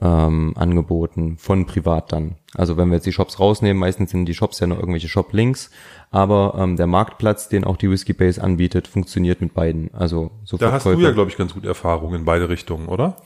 [0.00, 2.36] ähm, angeboten von privat dann.
[2.54, 5.70] Also wenn wir jetzt die Shops rausnehmen, meistens sind die Shops ja noch irgendwelche Shop-Links,
[6.10, 9.92] aber ähm, der Marktplatz, den auch die Whiskey Base anbietet, funktioniert mit beiden.
[9.94, 13.16] Also so Da hast du ja, glaube ich, ganz gut Erfahrung in beide Richtungen, oder?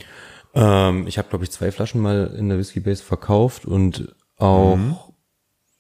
[0.55, 4.77] Ähm, ich habe, glaube ich, zwei Flaschen mal in der Whiskey Base verkauft und auch
[4.77, 4.96] mhm.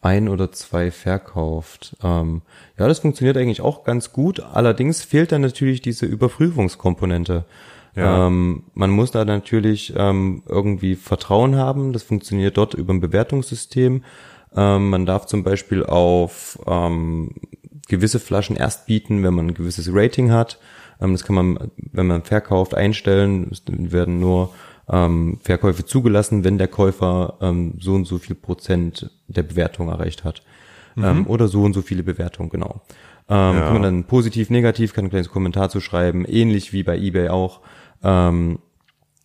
[0.02, 1.96] Ein oder zwei verkauft.
[2.02, 2.42] Ähm,
[2.78, 4.40] ja, das funktioniert eigentlich auch ganz gut.
[4.40, 7.44] Allerdings fehlt dann natürlich diese Überprüfungskomponente.
[7.94, 8.26] Ja.
[8.26, 11.92] Ähm, man muss da natürlich ähm, irgendwie Vertrauen haben.
[11.92, 14.02] Das funktioniert dort über ein Bewertungssystem.
[14.54, 17.34] Ähm, man darf zum Beispiel auf ähm,
[17.88, 20.58] gewisse Flaschen erst bieten, wenn man ein gewisses Rating hat.
[21.00, 23.48] Ähm, das kann man, wenn man verkauft, einstellen.
[23.52, 24.52] Es werden nur
[24.88, 30.24] ähm, Verkäufe zugelassen, wenn der Käufer ähm, so und so viel Prozent der Bewertung erreicht
[30.24, 30.42] hat.
[30.94, 31.04] Mhm.
[31.04, 32.82] Ähm, oder so und so viele Bewertungen, genau.
[33.28, 33.60] Ähm, ja.
[33.60, 37.28] Kann man dann positiv, negativ, kann ein kleines Kommentar zu schreiben, ähnlich wie bei eBay
[37.28, 37.60] auch
[38.02, 38.58] ähm,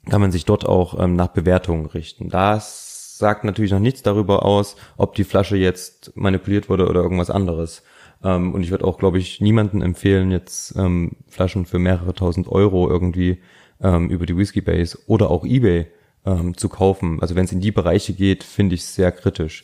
[0.09, 2.29] kann man sich dort auch ähm, nach Bewertungen richten.
[2.29, 7.29] Das sagt natürlich noch nichts darüber aus, ob die Flasche jetzt manipuliert wurde oder irgendwas
[7.29, 7.83] anderes.
[8.23, 12.47] Ähm, und ich würde auch, glaube ich, niemanden empfehlen, jetzt ähm, Flaschen für mehrere tausend
[12.47, 13.39] Euro irgendwie
[13.81, 15.87] ähm, über die Whiskey Base oder auch eBay
[16.25, 17.19] ähm, zu kaufen.
[17.21, 19.63] Also wenn es in die Bereiche geht, finde ich es sehr kritisch.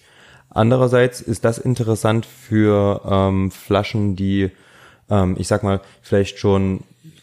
[0.49, 4.51] Andererseits ist das interessant für ähm, Flaschen, die,
[5.09, 6.81] ähm, ich sag mal, vielleicht schon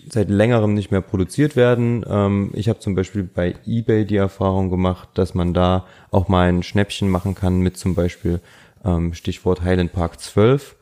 [0.09, 2.05] seit längerem nicht mehr produziert werden.
[2.09, 6.48] Ähm, ich habe zum Beispiel bei eBay die Erfahrung gemacht, dass man da auch mal
[6.48, 8.40] ein Schnäppchen machen kann mit zum Beispiel
[8.85, 10.74] ähm, Stichwort Highland Park 12.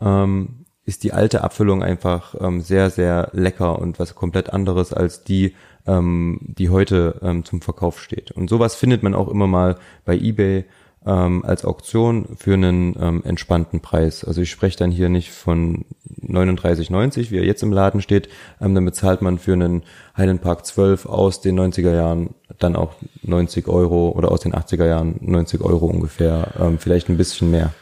[0.00, 5.22] Ähm, ist die alte Abfüllung einfach ähm, sehr, sehr lecker und was komplett anderes als
[5.22, 5.54] die,
[5.86, 8.32] ähm, die heute ähm, zum Verkauf steht.
[8.32, 10.64] Und sowas findet man auch immer mal bei eBay
[11.06, 14.24] ähm, als Auktion für einen ähm, entspannten Preis.
[14.24, 15.84] Also ich spreche dann hier nicht von
[16.20, 18.28] 39,90, wie er jetzt im Laden steht.
[18.60, 19.82] Ähm, dann bezahlt man für einen
[20.16, 24.86] Highland Park 12 aus den 90er Jahren dann auch 90 Euro oder aus den 80er
[24.86, 27.72] Jahren 90 Euro ungefähr, ähm, vielleicht ein bisschen mehr.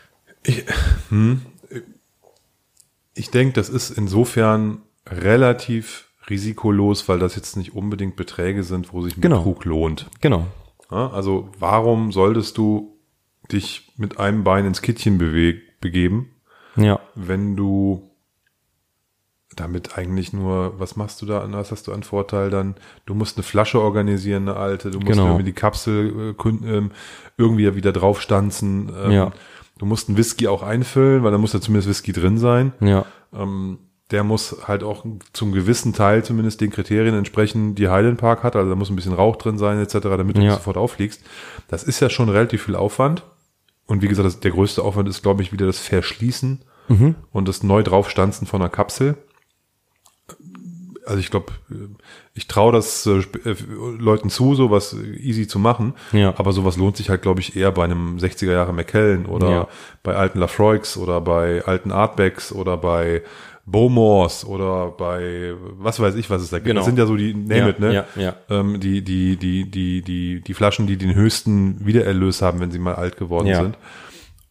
[0.42, 0.64] Ich,
[1.10, 1.42] hm,
[3.20, 9.02] ich denke, das ist insofern relativ risikolos, weil das jetzt nicht unbedingt Beträge sind, wo
[9.02, 9.38] sich ein genau.
[9.38, 10.10] Betrug lohnt.
[10.22, 10.46] Genau.
[10.90, 12.96] Ja, also warum solltest du
[13.52, 16.30] dich mit einem Bein ins Kittchen begeben,
[16.76, 16.98] ja.
[17.14, 18.10] wenn du
[19.54, 22.76] damit eigentlich nur, was machst du da, was hast du an Vorteil dann?
[23.04, 25.26] Du musst eine Flasche organisieren, eine alte, du musst genau.
[25.26, 26.92] irgendwie die Kapsel äh, ähm,
[27.36, 28.90] irgendwie wieder draufstanzen.
[29.04, 29.32] Ähm, ja.
[29.80, 32.74] Du musst einen Whisky auch einfüllen, weil da muss ja zumindest Whisky drin sein.
[32.80, 33.06] Ja.
[33.34, 33.78] Ähm,
[34.10, 38.56] der muss halt auch zum gewissen Teil zumindest den Kriterien entsprechen, die Highland Park hat.
[38.56, 40.52] Also da muss ein bisschen Rauch drin sein, etc., damit du ja.
[40.52, 41.22] sofort auffliegst.
[41.68, 43.22] Das ist ja schon relativ viel Aufwand.
[43.86, 47.14] Und wie gesagt, das, der größte Aufwand ist, glaube ich, wieder das Verschließen mhm.
[47.32, 49.16] und das neu draufstanzen von einer Kapsel.
[51.06, 51.52] Also ich glaube,
[52.34, 53.56] ich traue das äh, äh,
[53.98, 55.94] Leuten zu, sowas easy zu machen.
[56.12, 56.34] Ja.
[56.36, 59.68] Aber sowas lohnt sich halt, glaube ich, eher bei einem 60er Jahre McKellen oder ja.
[60.02, 63.22] bei alten Lafroix oder bei alten Artbacks oder bei
[63.66, 66.68] Bowmores oder bei was weiß ich, was es da gibt.
[66.68, 66.80] Genau.
[66.80, 67.94] Das sind ja so die, name ja, it, ne?
[67.94, 68.36] Ja, ja.
[68.48, 72.78] Ähm, die, die, die, die, die, die Flaschen, die den höchsten Wiedererlös haben, wenn sie
[72.78, 73.62] mal alt geworden ja.
[73.62, 73.78] sind.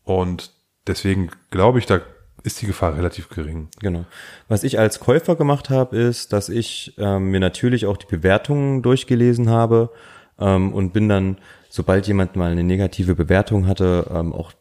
[0.04, 0.52] Und
[0.88, 2.02] deswegen glaube ich, da
[2.44, 3.70] ist die Gefahr relativ gering.
[3.80, 4.06] Genau.
[4.48, 8.82] Was ich als Käufer gemacht habe, ist, dass ich ähm, mir natürlich auch die Bewertungen
[8.82, 9.92] durchgelesen habe
[10.40, 11.38] ähm, und bin dann,
[11.70, 14.54] sobald jemand mal eine negative Bewertung hatte, ähm, auch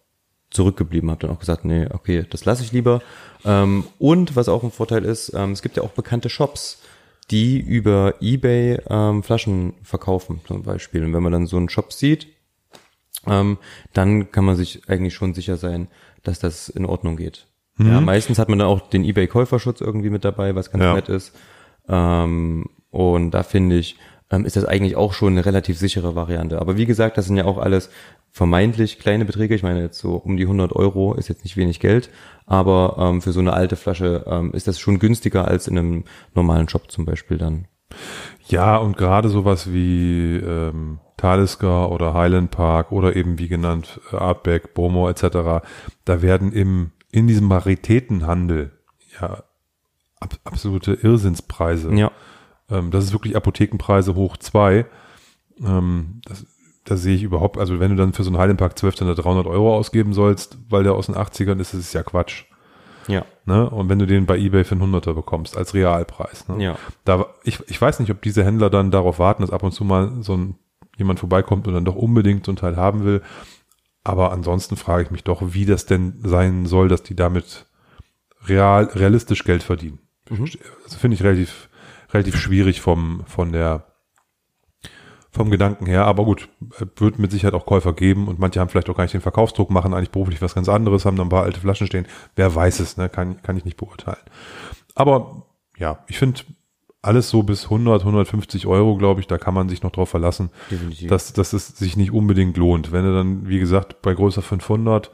[0.51, 3.03] zurückgeblieben, habe dann auch gesagt, nee, okay, das lasse ich lieber.
[3.45, 6.81] Ähm, und was auch ein Vorteil ist, ähm, es gibt ja auch bekannte Shops,
[7.31, 11.05] die über eBay ähm, Flaschen verkaufen zum Beispiel.
[11.05, 12.29] Und wenn man dann so einen Shop sieht,
[13.27, 13.59] ähm,
[13.93, 15.89] dann kann man sich eigentlich schon sicher sein,
[16.23, 17.47] dass das in Ordnung geht.
[17.79, 17.87] Mhm.
[17.87, 20.95] Ja, meistens hat man dann auch den eBay-Käuferschutz irgendwie mit dabei, was ganz ja.
[20.95, 21.35] nett ist.
[21.89, 23.97] Ähm, und da finde ich,
[24.31, 26.61] ähm, ist das eigentlich auch schon eine relativ sichere Variante.
[26.61, 27.91] Aber wie gesagt, das sind ja auch alles
[28.31, 29.55] vermeintlich kleine Beträge.
[29.55, 32.11] Ich meine jetzt so um die 100 Euro ist jetzt nicht wenig Geld,
[32.47, 36.05] aber ähm, für so eine alte Flasche ähm, ist das schon günstiger als in einem
[36.35, 37.67] normalen Shop zum Beispiel dann.
[38.49, 44.75] Ja, und gerade sowas wie ähm, Talisker oder Highland Park oder eben wie genannt Artback,
[44.75, 45.65] Bomo etc.,
[46.05, 48.73] da werden im in diesem Raritätenhandel
[49.21, 49.43] ja
[50.21, 51.93] ab, absolute Irrsinnspreise.
[51.95, 52.11] Ja.
[52.71, 54.87] Ähm, das ist wirklich Apothekenpreise hoch zwei.
[55.63, 56.47] Ähm, das
[56.89, 59.47] da sehe ich überhaupt, also wenn du dann für so einen Heilenpack 12 dann 300
[59.47, 62.45] Euro ausgeben sollst, weil der aus den 80ern ist, ist es ja Quatsch.
[63.07, 63.25] Ja.
[63.45, 63.69] Ne?
[63.69, 66.49] Und wenn du den bei eBay für einen Hunderter bekommst, als Realpreis.
[66.49, 66.63] Ne?
[66.63, 66.79] Ja.
[67.05, 69.85] Da, ich, ich weiß nicht, ob diese Händler dann darauf warten, dass ab und zu
[69.85, 70.55] mal so ein,
[70.97, 73.23] jemand vorbeikommt und dann doch unbedingt so ein Teil haben will.
[74.09, 77.67] Aber ansonsten frage ich mich doch, wie das denn sein soll, dass die damit
[78.47, 79.99] real, realistisch Geld verdienen.
[80.31, 80.49] Mhm.
[80.85, 81.69] Das finde ich relativ,
[82.11, 83.85] relativ schwierig vom, von der,
[85.31, 86.07] vom Gedanken her.
[86.07, 86.49] Aber gut,
[86.97, 89.69] wird mit Sicherheit auch Käufer geben und manche haben vielleicht auch gar nicht den Verkaufsdruck,
[89.69, 92.07] machen eigentlich beruflich was ganz anderes, haben dann ein paar alte Flaschen stehen.
[92.35, 93.11] Wer weiß es, ne?
[93.11, 94.25] kann, kann ich nicht beurteilen.
[94.95, 95.45] Aber
[95.77, 96.41] ja, ich finde
[97.03, 100.51] alles so bis 100, 150 Euro, glaube ich, da kann man sich noch drauf verlassen,
[100.71, 101.09] Definitiv.
[101.09, 102.93] dass, dass es sich nicht unbedingt lohnt.
[102.93, 105.11] Wenn du dann, wie gesagt, bei größer 500,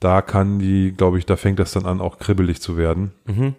[0.00, 3.12] da kann die, glaube ich, da fängt das dann an, auch kribbelig zu werden.
[3.26, 3.54] Mhm.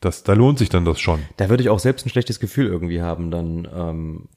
[0.00, 1.20] Das, da lohnt sich dann das schon.
[1.36, 3.30] Da würde ich auch selbst ein schlechtes Gefühl irgendwie haben.
[3.30, 4.28] Dann ähm,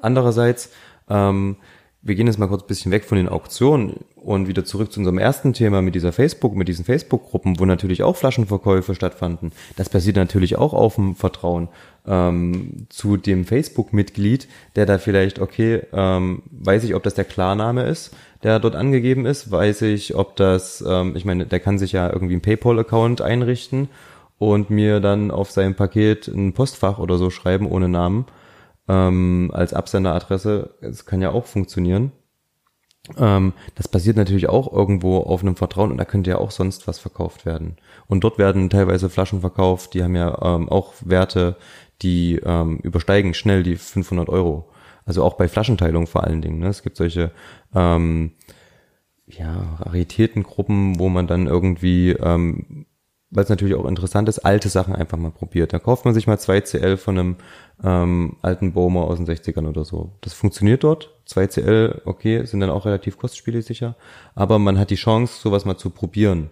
[0.00, 0.70] andererseits,
[1.08, 1.56] ähm,
[2.04, 4.98] wir gehen jetzt mal kurz ein bisschen weg von den Auktionen und wieder zurück zu
[4.98, 9.52] unserem ersten Thema mit dieser Facebook, mit diesen Facebook-Gruppen, wo natürlich auch Flaschenverkäufe stattfanden.
[9.76, 11.68] Das basiert natürlich auch auf dem Vertrauen
[12.04, 17.84] ähm, zu dem Facebook-Mitglied, der da vielleicht, okay, ähm, weiß ich, ob das der Klarname
[17.84, 21.92] ist, der dort angegeben ist, weiß ich, ob das, ähm, ich meine, der kann sich
[21.92, 23.88] ja irgendwie einen PayPal-Account einrichten
[24.38, 28.26] und mir dann auf sein Paket ein Postfach oder so schreiben ohne Namen
[28.92, 30.74] ähm, als Absenderadresse.
[30.82, 32.12] Das kann ja auch funktionieren.
[33.16, 36.86] Ähm, das basiert natürlich auch irgendwo auf einem Vertrauen und da könnte ja auch sonst
[36.86, 37.76] was verkauft werden.
[38.06, 41.56] Und dort werden teilweise Flaschen verkauft, die haben ja ähm, auch Werte,
[42.02, 44.68] die ähm, übersteigen schnell die 500 Euro.
[45.04, 46.60] Also auch bei Flaschenteilung vor allen Dingen.
[46.60, 46.68] Ne?
[46.68, 47.32] Es gibt solche
[47.74, 48.32] ähm,
[49.26, 52.86] ja, Raritätengruppen, wo man dann irgendwie ähm,
[53.32, 55.72] weil es natürlich auch interessant ist, alte Sachen einfach mal probiert.
[55.72, 57.36] Da kauft man sich mal zwei CL von einem
[57.82, 60.12] ähm, alten Bowmer aus den 60ern oder so.
[60.20, 61.10] Das funktioniert dort.
[61.24, 63.96] Zwei CL, okay, sind dann auch relativ kostspielig sicher.
[64.34, 66.50] Aber man hat die Chance, sowas mal zu probieren.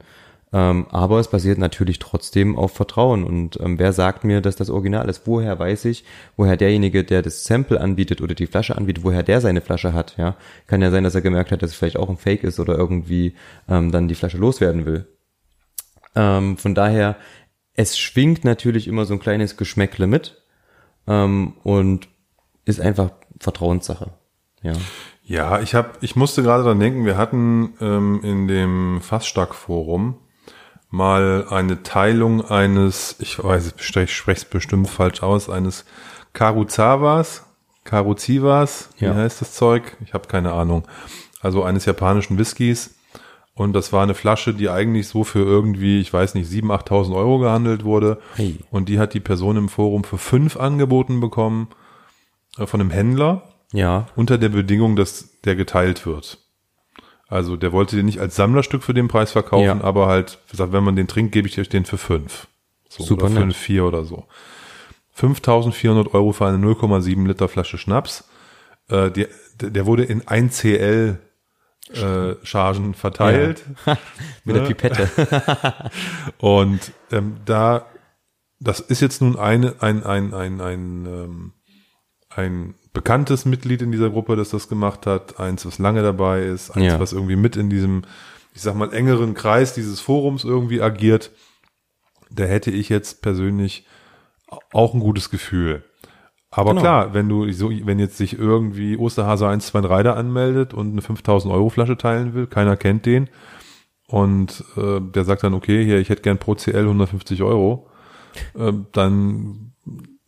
[0.53, 3.25] Ähm, aber es basiert natürlich trotzdem auf Vertrauen.
[3.25, 5.27] Und ähm, wer sagt mir, dass das Original ist?
[5.27, 6.05] Woher weiß ich,
[6.37, 10.17] woher derjenige, der das Sample anbietet oder die Flasche anbietet, woher der seine Flasche hat?
[10.17, 12.59] Ja, kann ja sein, dass er gemerkt hat, dass es vielleicht auch ein Fake ist
[12.59, 13.35] oder irgendwie
[13.69, 15.07] ähm, dann die Flasche loswerden will.
[16.15, 17.17] Ähm, von daher,
[17.75, 20.43] es schwingt natürlich immer so ein kleines Geschmäckle mit
[21.07, 22.09] ähm, und
[22.65, 24.11] ist einfach Vertrauenssache.
[24.63, 24.73] Ja.
[25.25, 30.17] Ja, ich habe, ich musste gerade dran denken, wir hatten ähm, in dem Fassstark-Forum
[30.89, 35.85] mal eine Teilung eines, ich weiß, ich spreche es bestimmt falsch aus, eines
[36.33, 37.47] Karuzavas,
[37.85, 39.15] Karuzivas, wie Ja.
[39.15, 39.97] heißt das Zeug?
[40.05, 40.87] Ich habe keine Ahnung.
[41.41, 42.97] Also eines japanischen Whiskys.
[43.61, 47.15] Und das war eine Flasche, die eigentlich so für irgendwie, ich weiß nicht, 7.000, 8.000
[47.15, 48.19] Euro gehandelt wurde.
[48.37, 48.57] Hey.
[48.71, 51.69] Und die hat die Person im Forum für fünf angeboten bekommen
[52.57, 53.43] äh, von einem Händler
[53.75, 54.07] Ja.
[54.17, 56.39] unter der Bedingung, dass der geteilt wird.
[57.29, 59.85] Also der wollte den nicht als Sammlerstück für den Preis verkaufen, Ja.
[59.85, 62.47] aber halt gesagt, wenn man den trinkt, gebe ich euch den für fünf.
[62.89, 64.25] So, Super oder fünf, vier oder so.
[65.19, 68.25] 5.400 Euro für eine 0,7 Liter Flasche Schnaps.
[68.89, 69.29] Äh, der,
[69.61, 71.19] der wurde in 1 CL
[71.95, 73.65] äh, Chargen verteilt.
[74.45, 74.69] Mit der Ne?
[74.69, 75.91] Pipette.
[76.39, 77.87] Und ähm, da,
[78.61, 81.53] das ist jetzt nun eine, ein, ein, ein, ein, ähm,
[82.29, 86.71] ein bekanntes Mitglied in dieser Gruppe, das das gemacht hat, eins, was lange dabei ist,
[86.71, 87.01] eins, Ja.
[87.01, 88.03] was irgendwie mit in diesem,
[88.55, 91.31] ich sag mal, engeren Kreis dieses Forums irgendwie agiert.
[92.31, 93.87] Da hätte ich jetzt persönlich
[94.73, 95.85] auch ein gutes Gefühl.
[96.51, 96.81] Aber Genau.
[96.83, 101.53] klar, wenn du so, wenn jetzt sich irgendwie Osterhase 123 da anmeldet und eine 5000
[101.55, 103.29] Euro Flasche teilen will, keiner kennt den,
[104.09, 107.87] und äh, der sagt dann, okay, hier, ich hätte gern pro CL 150 Euro,
[108.59, 109.73] äh, dann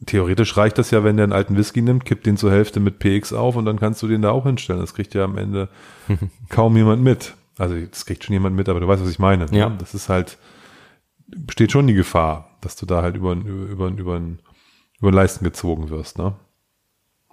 [0.06, 3.00] theoretisch reicht das ja, wenn der einen alten Whisky nimmt, kippt den zur Hälfte mit
[3.00, 4.80] PX auf und dann kannst du den da auch hinstellen.
[4.80, 5.68] Das kriegt ja am Ende
[6.48, 7.34] kaum jemand mit.
[7.58, 9.46] Also das kriegt schon jemand mit, aber du weißt, was ich meine.
[9.46, 9.58] ne?
[9.58, 9.70] Ja.
[9.70, 10.38] Das ist halt,
[11.26, 14.20] besteht schon die Gefahr, dass du da halt über, über, über, über,
[15.02, 16.16] über Leisten gezogen wirst.
[16.18, 16.32] Ne?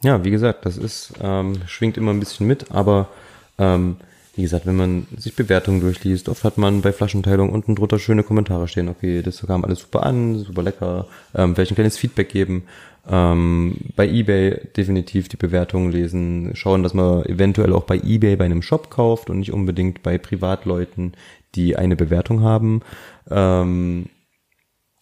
[0.04, 3.10] Ja, wie gesagt, das ist, ähm, schwingt immer ein bisschen mit, aber
[3.58, 3.98] ähm,
[4.36, 8.24] wie gesagt, wenn man sich Bewertungen durchliest, oft hat man bei Flaschenteilung unten drunter schöne
[8.24, 12.30] Kommentare stehen, okay, das kam alles super an, super lecker, ähm, vielleicht ein kleines Feedback
[12.30, 12.64] geben.
[13.10, 18.46] Ähm, bei eBay definitiv die Bewertungen lesen, schauen, dass man eventuell auch bei eBay bei
[18.46, 21.14] einem Shop kauft und nicht unbedingt bei Privatleuten,
[21.56, 22.82] die eine Bewertung haben.
[23.30, 24.06] Ähm,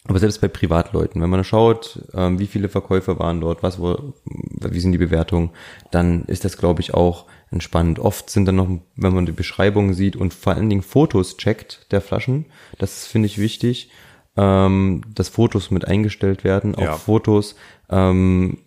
[0.08, 4.14] aber selbst bei Privatleuten, wenn man schaut, ähm, wie viele Verkäufe waren dort, was wo,
[4.26, 5.52] wie sind die Bewertungen,
[5.92, 8.00] dann ist das, glaube ich, auch entspannt.
[8.00, 11.92] Oft sind dann noch, wenn man die Beschreibung sieht und vor allen Dingen Fotos checkt
[11.92, 12.46] der Flaschen,
[12.78, 13.90] das finde ich wichtig,
[14.36, 16.94] ähm, dass Fotos mit eingestellt werden, auch Ja.
[16.94, 17.56] Fotos,
[17.90, 18.60] ähm,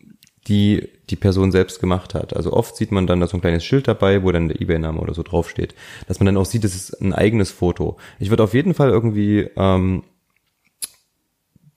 [0.49, 2.35] die die Person selbst gemacht hat.
[2.37, 5.01] Also oft sieht man dann da so ein kleines Schild dabei, wo dann der eBay-Name
[5.01, 5.75] oder so draufsteht.
[6.07, 7.97] Dass man dann auch sieht, das ist ein eigenes Foto.
[8.19, 10.05] Ich würde auf jeden Fall irgendwie ähm,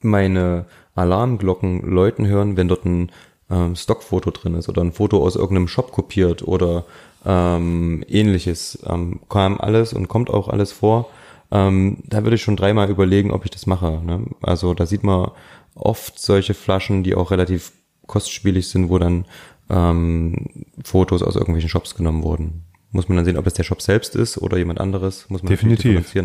[0.03, 3.11] meine Alarmglocken läuten hören, wenn dort ein
[3.49, 6.85] ähm, Stockfoto drin ist oder ein Foto aus irgendeinem Shop kopiert oder
[7.25, 8.79] ähm, ähnliches.
[8.85, 11.09] Ähm, kam alles und kommt auch alles vor.
[11.51, 14.01] Ähm, da würde ich schon dreimal überlegen, ob ich das mache.
[14.03, 14.25] Ne?
[14.41, 15.31] Also da sieht man
[15.75, 17.71] oft solche Flaschen, die auch relativ
[18.07, 19.25] kostspielig sind, wo dann
[19.69, 22.63] ähm, Fotos aus irgendwelchen Shops genommen wurden.
[22.93, 25.29] Muss man dann sehen, ob es der Shop selbst ist oder jemand anderes.
[25.29, 26.15] Muss man Definitiv.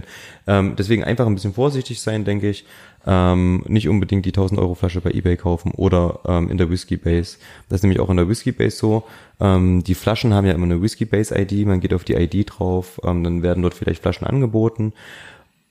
[0.47, 2.67] Ähm, deswegen einfach ein bisschen vorsichtig sein, denke ich.
[3.07, 6.99] Ähm, nicht unbedingt die 1000 Euro Flasche bei eBay kaufen oder ähm, in der Whisky
[6.99, 7.39] Base.
[7.69, 9.05] Das ist nämlich auch in der Whisky Base so.
[9.41, 11.67] Ähm, die Flaschen haben ja immer eine Whisky Base ID.
[11.67, 14.93] Man geht auf die ID drauf, ähm, dann werden dort vielleicht Flaschen angeboten.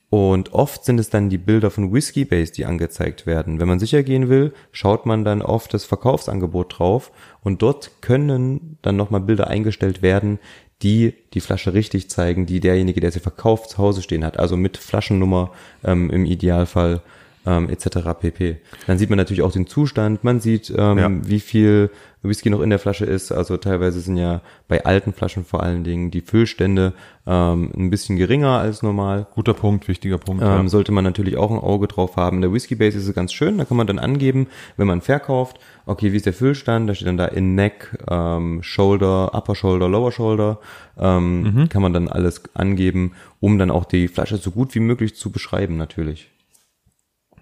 [0.10, 3.60] Und oft sind es dann die Bilder von Whiskey Base, die angezeigt werden.
[3.60, 7.12] Wenn man sicher gehen will, schaut man dann auf das Verkaufsangebot drauf
[7.44, 10.40] und dort können dann nochmal Bilder eingestellt werden,
[10.84, 14.38] die die Flasche richtig zeigen, die derjenige, der sie verkauft, zu Hause stehen hat.
[14.38, 15.52] Also mit Flaschennummer
[15.84, 17.02] ähm, im Idealfall
[17.48, 18.10] ähm, etc.
[18.20, 18.58] pp.
[18.86, 21.10] Dann sieht man natürlich auch den Zustand, man sieht, ähm, ja.
[21.24, 21.90] wie viel
[22.22, 23.32] Whisky noch in der Flasche ist.
[23.32, 26.94] Also teilweise sind ja bei alten Flaschen vor allen Dingen die Füllstände
[27.26, 29.28] ähm, ein bisschen geringer als normal.
[29.34, 30.44] Guter Punkt, wichtiger Punkt.
[30.44, 30.68] Ähm, ja.
[30.68, 32.38] Sollte man natürlich auch ein Auge drauf haben.
[32.38, 35.02] In der Whisky Base ist es ganz schön, da kann man dann angeben, wenn man
[35.02, 36.90] verkauft, okay, wie ist der Füllstand?
[36.90, 40.60] Da steht dann da in Neck, ähm, Shoulder, Upper Shoulder, Lower Shoulder.
[41.00, 41.70] Ähm, mhm.
[41.70, 45.32] Kann man dann alles angeben, um dann auch die Flasche so gut wie möglich zu
[45.32, 46.30] beschreiben, natürlich.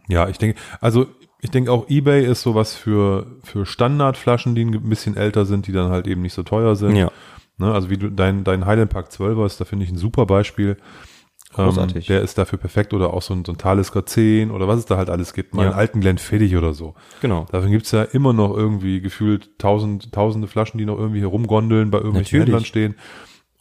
[0.07, 1.07] Ja, ich denke, also
[1.41, 5.71] ich denke auch eBay ist sowas für, für Standardflaschen, die ein bisschen älter sind, die
[5.71, 6.95] dann halt eben nicht so teuer sind.
[6.95, 7.11] Ja.
[7.57, 10.25] Ne, also wie du dein, dein Highland Park 12er ist, da finde ich ein super
[10.25, 10.77] Beispiel.
[11.53, 12.09] Großartig.
[12.09, 14.79] Ähm, der ist dafür perfekt oder auch so ein, so ein Talisker 10 oder was
[14.79, 15.53] es da halt alles gibt.
[15.53, 15.69] Mal ja.
[15.69, 16.95] einen alten Glenn Feddig oder so.
[17.21, 17.45] Genau.
[17.51, 21.99] Dafür gibt's ja immer noch irgendwie gefühlt tausend, tausende Flaschen, die noch irgendwie herumgondeln, bei
[21.99, 22.53] irgendwelchen Natürlich.
[22.55, 22.95] Händlern stehen.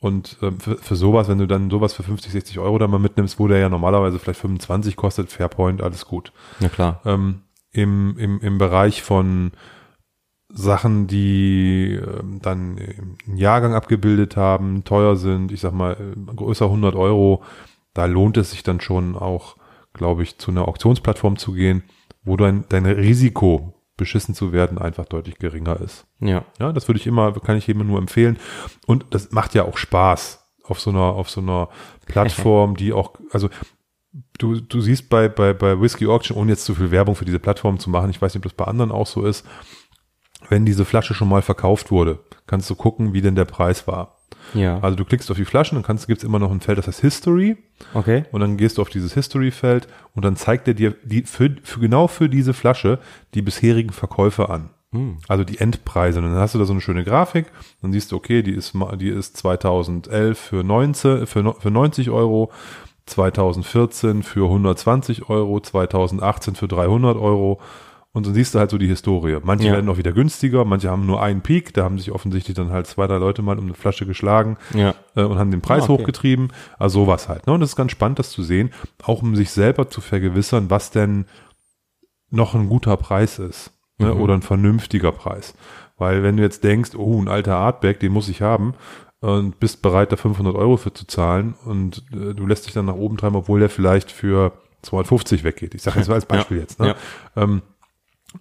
[0.04, 2.98] Und ähm, für, für sowas, wenn du dann sowas für 50, 60 Euro da mal
[2.98, 6.30] mitnimmst, wo der ja normalerweise vielleicht 25 kostet, Fairpoint, alles gut.
[6.60, 7.00] Ja klar.
[7.06, 7.40] Ähm,
[7.72, 9.52] im, im, Im Bereich von
[10.50, 12.78] Sachen, die ähm, dann
[13.26, 15.96] einen Jahrgang abgebildet haben, teuer sind, ich sag mal
[16.36, 17.42] größer 100 Euro,
[17.94, 19.56] da lohnt es sich dann schon auch,
[19.94, 21.82] glaube ich, zu einer Auktionsplattform zu gehen,
[22.24, 26.06] wo dein, dein Risiko beschissen zu werden einfach deutlich geringer ist.
[26.20, 26.44] Ja.
[26.58, 28.38] Ja, das würde ich immer, kann ich jedem nur empfehlen.
[28.86, 31.68] Und das macht ja auch Spaß auf so einer, auf so einer
[32.06, 33.48] Plattform, die auch, also
[34.38, 37.38] du, du siehst bei, bei, bei Whiskey Auction, ohne jetzt zu viel Werbung für diese
[37.38, 39.46] Plattform zu machen, ich weiß nicht, ob das bei anderen auch so ist,
[40.48, 44.13] wenn diese Flasche schon mal verkauft wurde, kannst du gucken, wie denn der Preis war.
[44.54, 44.78] Ja.
[44.80, 47.00] Also du klickst auf die Flaschen, dann kannst, gibt's immer noch ein Feld, das heißt
[47.00, 47.56] History.
[47.92, 48.24] Okay.
[48.32, 51.80] Und dann gehst du auf dieses History-Feld und dann zeigt er dir die, für, für
[51.80, 52.98] genau für diese Flasche
[53.34, 54.70] die bisherigen Verkäufe an.
[54.92, 55.18] Hm.
[55.26, 56.20] Also die Endpreise.
[56.20, 57.46] Und dann hast du da so eine schöne Grafik.
[57.82, 62.52] Dann siehst du, okay, die ist, die ist 2011 für 19, für, für 90 Euro.
[63.06, 67.60] 2014 für 120 Euro, 2018 für 300 Euro
[68.14, 69.38] und dann siehst du halt so die Historie.
[69.42, 69.72] Manche ja.
[69.72, 72.86] werden auch wieder günstiger, manche haben nur einen Peak, da haben sich offensichtlich dann halt
[72.86, 74.94] zwei, drei Leute mal um eine Flasche geschlagen ja.
[75.16, 76.02] äh, und haben den Preis ah, okay.
[76.02, 76.52] hochgetrieben.
[76.78, 77.48] Also sowas halt.
[77.48, 77.52] Ne?
[77.52, 78.70] Und das ist ganz spannend, das zu sehen,
[79.02, 81.26] auch um sich selber zu vergewissern, was denn
[82.30, 84.14] noch ein guter Preis ist ne?
[84.14, 84.20] Mhm.
[84.20, 85.54] oder ein vernünftiger Preis.
[85.98, 88.74] Weil wenn du jetzt denkst, oh, ein alter Artback, den muss ich haben
[89.18, 92.86] und bist bereit, da 500 Euro für zu zahlen und äh, du lässt dich dann
[92.86, 95.74] nach oben treiben, obwohl der vielleicht für 250 weggeht.
[95.74, 96.62] Ich sage jetzt mal als Beispiel ja.
[96.62, 96.78] jetzt.
[96.78, 96.94] Ne?
[97.34, 97.62] Ähm,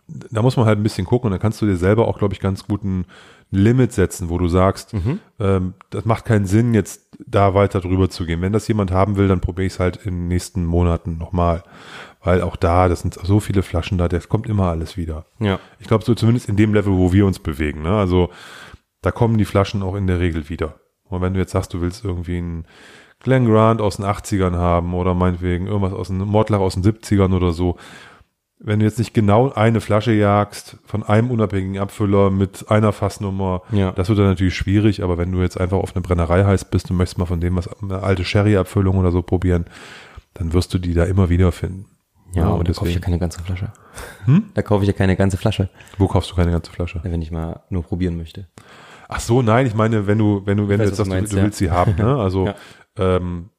[0.07, 2.33] da muss man halt ein bisschen gucken und dann kannst du dir selber auch, glaube
[2.33, 3.05] ich, ganz guten
[3.51, 5.19] Limit setzen, wo du sagst, mhm.
[5.39, 8.41] ähm, das macht keinen Sinn, jetzt da weiter drüber zu gehen.
[8.41, 11.63] Wenn das jemand haben will, dann probiere ich es halt in den nächsten Monaten nochmal.
[12.23, 15.25] Weil auch da, das sind so viele Flaschen da, das kommt immer alles wieder.
[15.39, 15.59] Ja.
[15.79, 17.83] Ich glaube, so zumindest in dem Level, wo wir uns bewegen.
[17.83, 17.95] Ne?
[17.95, 18.29] Also
[19.01, 20.75] da kommen die Flaschen auch in der Regel wieder.
[21.09, 22.65] Und wenn du jetzt sagst, du willst irgendwie einen
[23.19, 27.33] Glen Grant aus den 80ern haben oder meinetwegen irgendwas aus dem Mordlach aus den 70ern
[27.33, 27.77] oder so,
[28.65, 33.61] wenn du jetzt nicht genau eine Flasche jagst von einem unabhängigen Abfüller mit einer Fassnummer,
[33.71, 33.91] ja.
[33.91, 36.89] das wird dann natürlich schwierig, aber wenn du jetzt einfach auf eine Brennerei heißt bist
[36.89, 39.65] und möchtest mal von dem was eine alte Sherry-Abfüllung oder so probieren,
[40.33, 41.87] dann wirst du die da immer wieder finden.
[42.33, 43.73] Ja, aber da kaufe ich ja keine ganze Flasche.
[44.25, 44.45] Hm?
[44.53, 45.69] Da kaufe ich ja keine ganze Flasche.
[45.97, 47.01] Wo kaufst du keine ganze Flasche?
[47.03, 48.47] Wenn ich mal nur probieren möchte.
[49.09, 51.15] Ach so, nein, ich meine, wenn du, wenn du, wenn weiß, du jetzt sagst, du,
[51.15, 52.15] meinst, du, willst sie haben, ne?
[52.15, 52.55] Also ja.
[52.97, 53.49] ähm,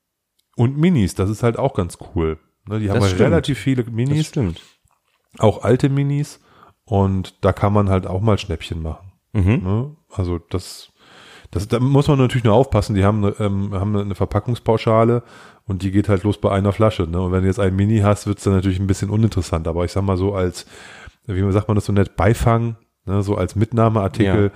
[0.57, 2.39] und Minis, das ist halt auch ganz cool.
[2.67, 2.81] Ne?
[2.81, 4.19] Die das haben halt relativ viele Minis.
[4.19, 4.61] Das stimmt
[5.39, 6.41] auch alte Minis
[6.85, 9.13] und da kann man halt auch mal Schnäppchen machen.
[9.33, 9.61] Mhm.
[9.63, 9.97] Ne?
[10.11, 10.93] Also das,
[11.51, 12.95] das, da muss man natürlich nur aufpassen.
[12.95, 15.23] Die haben, ähm, haben eine Verpackungspauschale
[15.67, 17.05] und die geht halt los bei einer Flasche.
[17.05, 17.21] Ne?
[17.21, 19.67] Und wenn du jetzt ein Mini hast, wird's dann natürlich ein bisschen uninteressant.
[19.67, 20.67] Aber ich sag mal so als,
[21.27, 22.77] wie sagt man das so nett, Beifang
[23.07, 24.51] Ne, so als Mitnahmeartikel,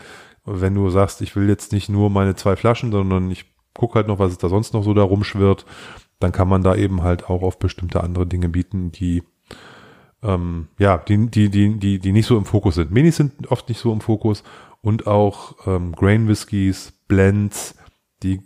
[0.44, 4.08] wenn du sagst, ich will jetzt nicht nur meine zwei Flaschen, sondern ich gucke halt
[4.08, 5.66] noch, was es da sonst noch so da rumschwirrt,
[6.18, 9.22] dann kann man da eben halt auch auf bestimmte andere Dinge bieten, die
[10.22, 12.90] ähm, ja, die, die, die, die, die nicht so im Fokus sind.
[12.90, 14.42] Minis sind oft nicht so im Fokus
[14.82, 17.74] und auch ähm, Grain Whiskies, Blends,
[18.22, 18.42] die,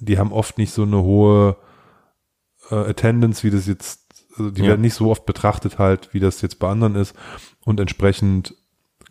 [0.00, 1.56] die haben oft nicht so eine hohe
[2.70, 4.68] äh, Attendance, wie das jetzt, also die Ja.
[4.68, 7.14] werden nicht so oft betrachtet halt, wie das jetzt bei anderen ist
[7.64, 8.54] und entsprechend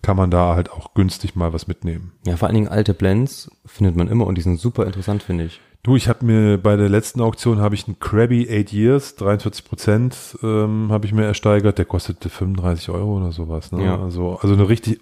[0.02, 2.12] kann man da halt auch günstig mal was mitnehmen.
[2.26, 5.46] Ja, vor allen Dingen alte Blends findet man immer und die sind super interessant, finde
[5.46, 5.62] ich.
[5.84, 9.66] Du, ich habe mir bei der letzten Auktion habe ich einen Krabby 8 Years, 43
[9.66, 11.78] Prozent ähm, habe ich mir ersteigert.
[11.78, 13.74] Der kostete 35 Euro oder sowas.
[13.74, 13.84] Ne?
[13.84, 14.02] Ja.
[14.02, 15.02] Also, also eine richtig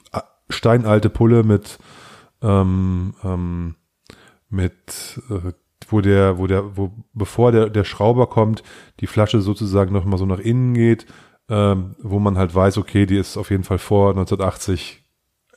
[0.49, 1.77] steinalte Pulle mit,
[2.41, 3.75] ähm, ähm,
[4.49, 5.51] mit, äh,
[5.88, 8.63] wo der, wo der, wo bevor der, der Schrauber kommt,
[9.01, 11.05] die Flasche sozusagen noch mal so nach innen geht,
[11.47, 15.03] ähm, wo man halt weiß, okay, die ist auf jeden Fall vor 1980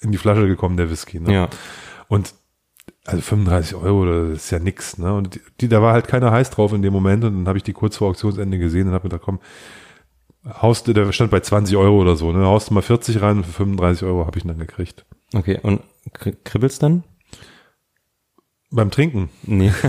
[0.02, 1.18] in die Flasche gekommen, der Whisky.
[1.18, 1.32] Ne?
[1.32, 1.48] Ja.
[2.08, 2.34] Und
[3.06, 5.14] also 35 Euro, das ist ja nix, ne?
[5.14, 7.64] Und die, da war halt keiner heiß drauf in dem Moment und dann habe ich
[7.64, 9.40] die kurz vor Auktionsende gesehen und habe mir gedacht, komm,
[10.62, 12.44] haust der stand bei 20 Euro oder so, ne?
[12.44, 15.04] Haust du mal 40 rein und für 35 Euro habe ich ihn dann gekriegt.
[15.34, 15.82] Okay, und
[16.14, 17.04] kri- kribbelt's dann?
[18.70, 19.30] Beim Trinken.
[19.42, 19.72] Nee.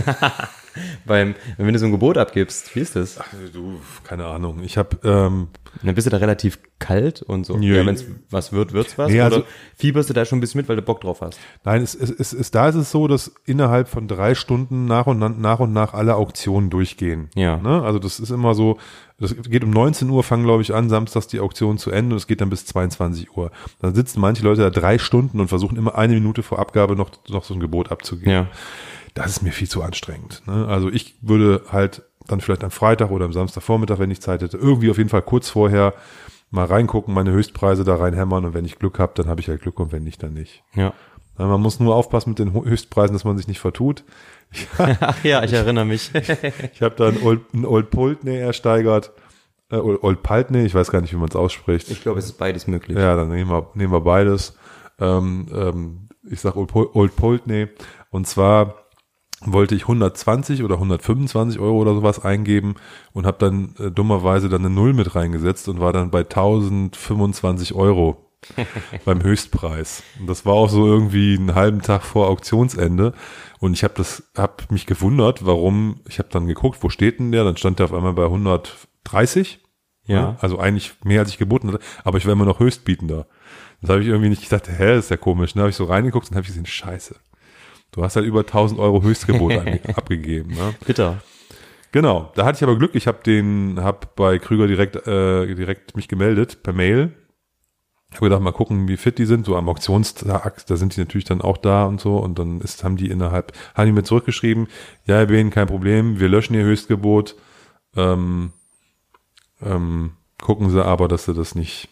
[1.06, 3.18] Beim, wenn du so ein Gebot abgibst, wie ist das?
[3.20, 4.60] Ach, du, keine Ahnung.
[4.62, 5.48] Ich habe ähm,
[5.82, 7.56] Dann bist du da relativ kalt und so.
[7.58, 7.76] Ja.
[7.76, 9.10] Ja, wenn es was wird, wird's was.
[9.10, 9.46] Nee, also- Oder
[9.76, 11.38] fieberst du da schon ein bisschen mit, weil du Bock drauf hast?
[11.64, 15.06] Nein, es, es, es, es, da ist es so, dass innerhalb von drei Stunden nach
[15.06, 17.30] und nach, nach und nach alle Auktionen durchgehen.
[17.34, 17.56] Ja.
[17.56, 17.82] Ne?
[17.82, 18.78] Also das ist immer so,
[19.18, 22.18] das geht um 19 Uhr, fangen glaube ich an, samstags die Auktion zu Ende und
[22.18, 23.50] es geht dann bis 22 Uhr.
[23.80, 27.10] Dann sitzen manche Leute da drei Stunden und versuchen immer eine Minute vor Abgabe noch,
[27.28, 28.30] noch so ein Gebot abzugeben.
[28.32, 28.46] Ja.
[29.16, 30.42] Das ist mir viel zu anstrengend.
[30.46, 30.68] Ne?
[30.68, 34.58] Also ich würde halt dann vielleicht am Freitag oder am Samstagvormittag, wenn ich Zeit hätte,
[34.58, 35.94] irgendwie auf jeden Fall kurz vorher
[36.50, 39.62] mal reingucken, meine Höchstpreise da reinhämmern und wenn ich Glück habe, dann habe ich halt
[39.62, 40.62] Glück und wenn nicht, dann nicht.
[40.74, 40.92] Ja.
[41.38, 44.04] Man muss nur aufpassen mit den Höchstpreisen, dass man sich nicht vertut.
[44.78, 46.10] Ach ja, ich erinnere mich.
[46.74, 49.12] Ich habe da einen Old, einen Old Pultney ersteigert.
[49.70, 51.90] Äh, Old Paltney, ich weiß gar nicht, wie man es ausspricht.
[51.90, 52.98] Ich glaube, es ist beides möglich.
[52.98, 54.56] ja, dann nehmen wir, nehmen wir beides.
[55.00, 57.68] Ähm, ähm, ich sag Old, Old Pultney.
[58.10, 58.85] Und zwar
[59.42, 62.76] wollte ich 120 oder 125 Euro oder sowas eingeben
[63.12, 67.74] und habe dann äh, dummerweise dann eine Null mit reingesetzt und war dann bei 1025
[67.74, 68.26] Euro
[69.04, 70.02] beim Höchstpreis.
[70.20, 73.12] Und das war auch so irgendwie einen halben Tag vor Auktionsende.
[73.58, 76.00] Und ich habe das, habe mich gewundert, warum.
[76.08, 77.44] Ich habe dann geguckt, wo steht denn der?
[77.44, 79.60] Dann stand der auf einmal bei 130.
[80.06, 80.36] Ja.
[80.40, 83.26] Also eigentlich mehr als ich geboten hatte, aber ich war immer noch Höchstbietender.
[83.80, 85.52] Das habe ich irgendwie nicht gedacht, hä, ist ja komisch.
[85.52, 87.16] Dann habe ich so reingeguckt und habe ich gesehen, scheiße.
[87.92, 89.52] Du hast halt über 1000 Euro Höchstgebot
[89.94, 90.54] abgegeben.
[90.54, 90.74] Ne?
[90.84, 91.22] Bitter.
[91.92, 92.94] Genau, da hatte ich aber Glück.
[92.94, 97.12] Ich habe den, habe bei Krüger direkt, äh, direkt mich gemeldet per Mail.
[98.12, 99.46] Habe gedacht, mal gucken, wie fit die sind.
[99.46, 102.18] So am Auktionstag, da sind die natürlich dann auch da und so.
[102.18, 104.68] Und dann ist, haben die innerhalb, haben die mir zurückgeschrieben,
[105.06, 107.36] ja, Herr Behn, kein Problem, wir löschen Ihr Höchstgebot.
[107.96, 108.52] Ähm,
[109.62, 110.12] ähm,
[110.42, 111.88] gucken Sie aber, dass Sie das nicht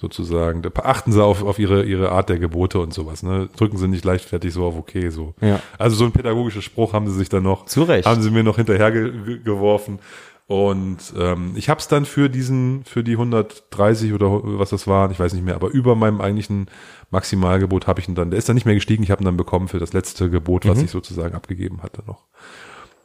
[0.00, 3.22] sozusagen, da achten Sie auf, auf Ihre, Ihre Art der Gebote und sowas.
[3.22, 3.48] Ne?
[3.56, 5.34] Drücken Sie nicht leichtfertig so auf okay so.
[5.40, 5.60] Ja.
[5.76, 8.06] Also so ein pädagogischer Spruch haben Sie sich dann noch Zu Recht.
[8.06, 9.98] haben sie mir noch hinterher ge ge geworfen.
[10.46, 15.10] Und ähm, ich habe es dann für diesen, für die 130 oder was das waren,
[15.10, 16.68] ich weiß nicht mehr, aber über meinem eigentlichen
[17.10, 19.36] Maximalgebot habe ich ihn dann, der ist dann nicht mehr gestiegen, ich habe ihn dann
[19.36, 22.24] bekommen für das letzte Gebot, was ich sozusagen abgegeben hatte noch.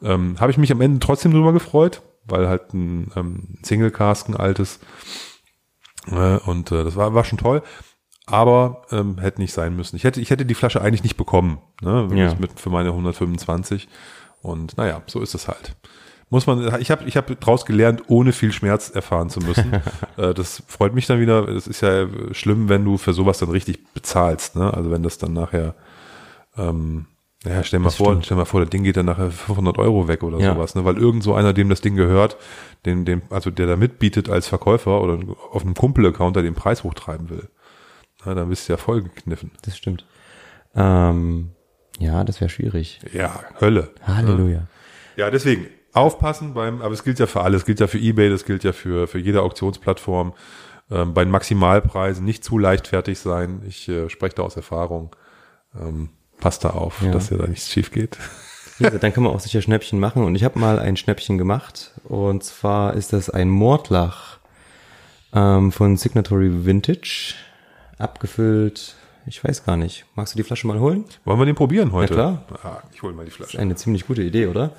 [0.02, 4.26] Ähm, habe ich mich am Ende trotzdem drüber gefreut, weil halt ein ähm, Single Cask,
[4.30, 4.80] ein altes,
[6.06, 7.62] und äh, das war, war schon toll.
[8.26, 9.96] Aber ähm, hätte nicht sein müssen.
[9.96, 12.34] Ich hätte, ich hätte die Flasche eigentlich nicht bekommen, ne, Ja.
[12.38, 13.86] mit, für meine 125.
[14.40, 15.76] Und naja, so ist es halt.
[16.30, 19.72] Muss man, ich habe ich hab daraus gelernt, ohne viel Schmerz erfahren zu müssen.
[20.16, 21.46] äh, das freut mich dann wieder.
[21.48, 24.56] Es ist ja schlimm, wenn du für sowas dann richtig bezahlst.
[24.56, 24.72] Ne?
[24.72, 25.74] Also wenn das dann nachher,
[26.56, 27.04] ähm,
[27.46, 28.24] ja, stell mal Das vor, stimmt.
[28.26, 30.54] stell mal vor, das Ding geht dann nachher 500 Euro weg oder Ja.
[30.54, 30.84] sowas, ne?
[30.84, 32.36] weil irgend so einer, dem das Ding gehört,
[32.86, 35.18] den, dem, also der da mitbietet als Verkäufer oder
[35.52, 37.48] auf einem Kumpel-Account, der den Preis hochtreiben will.
[38.24, 39.50] Na, dann bist du ja voll gekniffen.
[39.62, 40.06] Das stimmt.
[40.74, 41.50] Ähm,
[41.98, 43.00] ja, das wäre schwierig.
[43.12, 43.90] Ja, Hölle.
[44.02, 44.66] Halleluja.
[45.16, 48.30] Ja, deswegen aufpassen beim, aber es gilt ja für alles, es gilt ja für eBay,
[48.30, 50.32] das gilt ja für, für jede Auktionsplattform.
[50.90, 53.62] Ähm, bei den Maximalpreisen nicht zu leichtfertig sein.
[53.66, 55.14] Ich äh, spreche da aus Erfahrung.
[55.78, 56.10] Ähm,
[56.40, 57.10] passt da auf, Ja.
[57.12, 58.16] dass ja da nichts schief geht.
[58.78, 60.24] Ja, dann kann man auch sicher Schnäppchen machen.
[60.24, 61.92] Und ich habe mal ein Schnäppchen gemacht.
[62.04, 64.38] Und zwar ist das ein Mordlach
[65.32, 67.34] ähm, von Signatory Vintage.
[67.98, 68.96] Abgefüllt.
[69.26, 70.04] Ich weiß gar nicht.
[70.16, 71.04] Magst du die Flasche mal holen?
[71.24, 72.14] Wollen wir den probieren heute?
[72.14, 72.44] klar.
[72.62, 73.56] Ah, ich hole mal die Das Flasche.
[73.56, 74.72] ist eine ziemlich gute Idee, oder?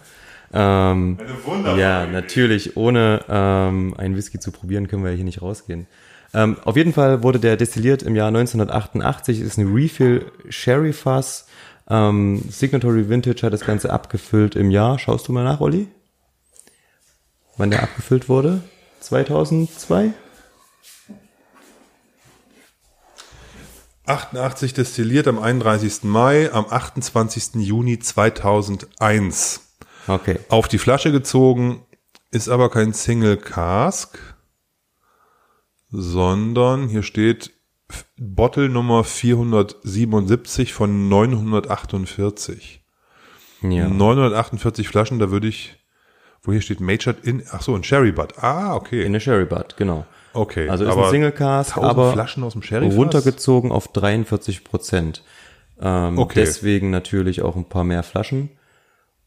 [0.54, 2.12] Ähm, Eine wunderbare ja, Idee.
[2.12, 2.78] natürlich.
[2.78, 5.88] Ohne ähm, einen Whisky zu probieren, können wir hier nicht rausgehen.
[6.34, 11.45] Ähm, auf jeden Fall wurde der destilliert im Jahr 1988, ist eine Refill Sherry Fass.
[11.88, 14.98] Ähm, Signatory Vintage hat das Ganze abgefüllt im Jahr.
[14.98, 15.88] Schaust du mal nach, Olli?
[17.58, 18.62] Wann der abgefüllt wurde?
[19.02, 20.14] 2002?
[24.08, 26.04] 88 destilliert am 31.
[26.04, 27.56] Mai, am 28.
[27.56, 29.62] Juni 2001.
[30.08, 30.40] Okay.
[30.50, 31.86] Auf die Flasche gezogen,
[32.32, 34.20] ist aber kein Single Cask,
[35.90, 37.55] sondern hier steht
[38.18, 42.82] Bottle Nummer 477 von 948.
[43.62, 43.88] Ja.
[43.90, 45.76] 948 Flaschen, da würde ich,
[46.42, 48.38] wo hier steht Matured in, ach so, ein Sherry Butt.
[48.38, 49.04] Ah, okay.
[49.04, 50.06] In der Sherry Butt, genau.
[50.34, 50.70] Okay.
[50.70, 55.24] Also ist ein Single 1000 aber Flaschen aus dem Sherry runtergezogen auf 43 Prozent.
[55.80, 56.42] Ähm, Okay.
[56.42, 58.50] Deswegen natürlich auch ein paar mehr Flaschen.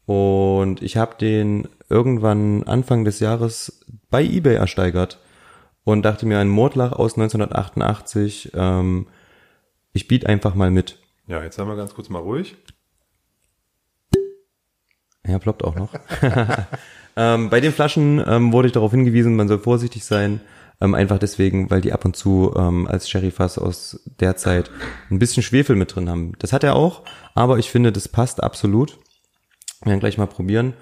[0.05, 5.19] Und ich habe den irgendwann Anfang des Jahres bei eBay ersteigert
[5.91, 9.07] und dachte mir, ein Mordlach aus 1988, ähm,
[9.91, 10.99] ich biete einfach mal mit.
[11.27, 12.55] Ja, jetzt haben wir ganz kurz mal ruhig.
[15.27, 15.93] Ja, ploppt auch noch.
[17.15, 20.41] ähm, bei den Flaschen ähm, wurde ich darauf hingewiesen, man soll vorsichtig sein.
[20.81, 24.71] Ähm, einfach deswegen, weil die ab und zu ähm, als Sherryfass aus der Zeit
[25.11, 26.33] ein bisschen Schwefel mit drin haben.
[26.39, 27.03] Das hat er auch,
[27.35, 28.97] aber ich finde, das passt absolut.
[29.81, 30.73] Wir werden gleich mal probieren.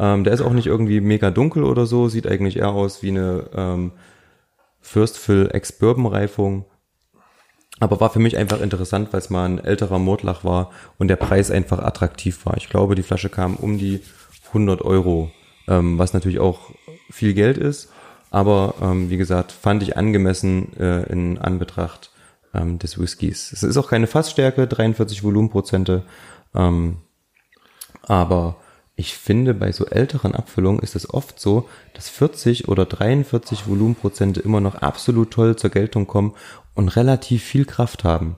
[0.00, 3.10] Ähm, der ist auch nicht irgendwie mega dunkel oder so, sieht eigentlich eher aus wie
[3.10, 3.92] eine ähm,
[4.84, 6.66] First Fill Ex-Bourbon Reifung.
[7.80, 11.16] Aber war für mich einfach interessant, weil es mal ein älterer Mordlach war und der
[11.16, 12.56] Preis einfach attraktiv war.
[12.56, 14.00] Ich glaube, die Flasche kam um die
[14.48, 15.32] 100 Euro,
[15.66, 16.70] ähm, was natürlich auch
[17.10, 17.90] viel Geld ist.
[18.30, 22.10] Aber ähm, wie gesagt, fand ich angemessen äh, in Anbetracht
[22.52, 23.52] ähm, des Whiskys.
[23.52, 26.04] Es ist auch keine Fassstärke, 43 Volumenprozente.
[26.54, 26.98] Ähm,
[28.02, 28.56] aber
[28.96, 34.40] ich finde, bei so älteren Abfüllungen ist es oft so, dass 40 oder 43 Volumenprozente
[34.40, 36.34] immer noch absolut toll zur Geltung kommen
[36.74, 38.36] und relativ viel Kraft haben.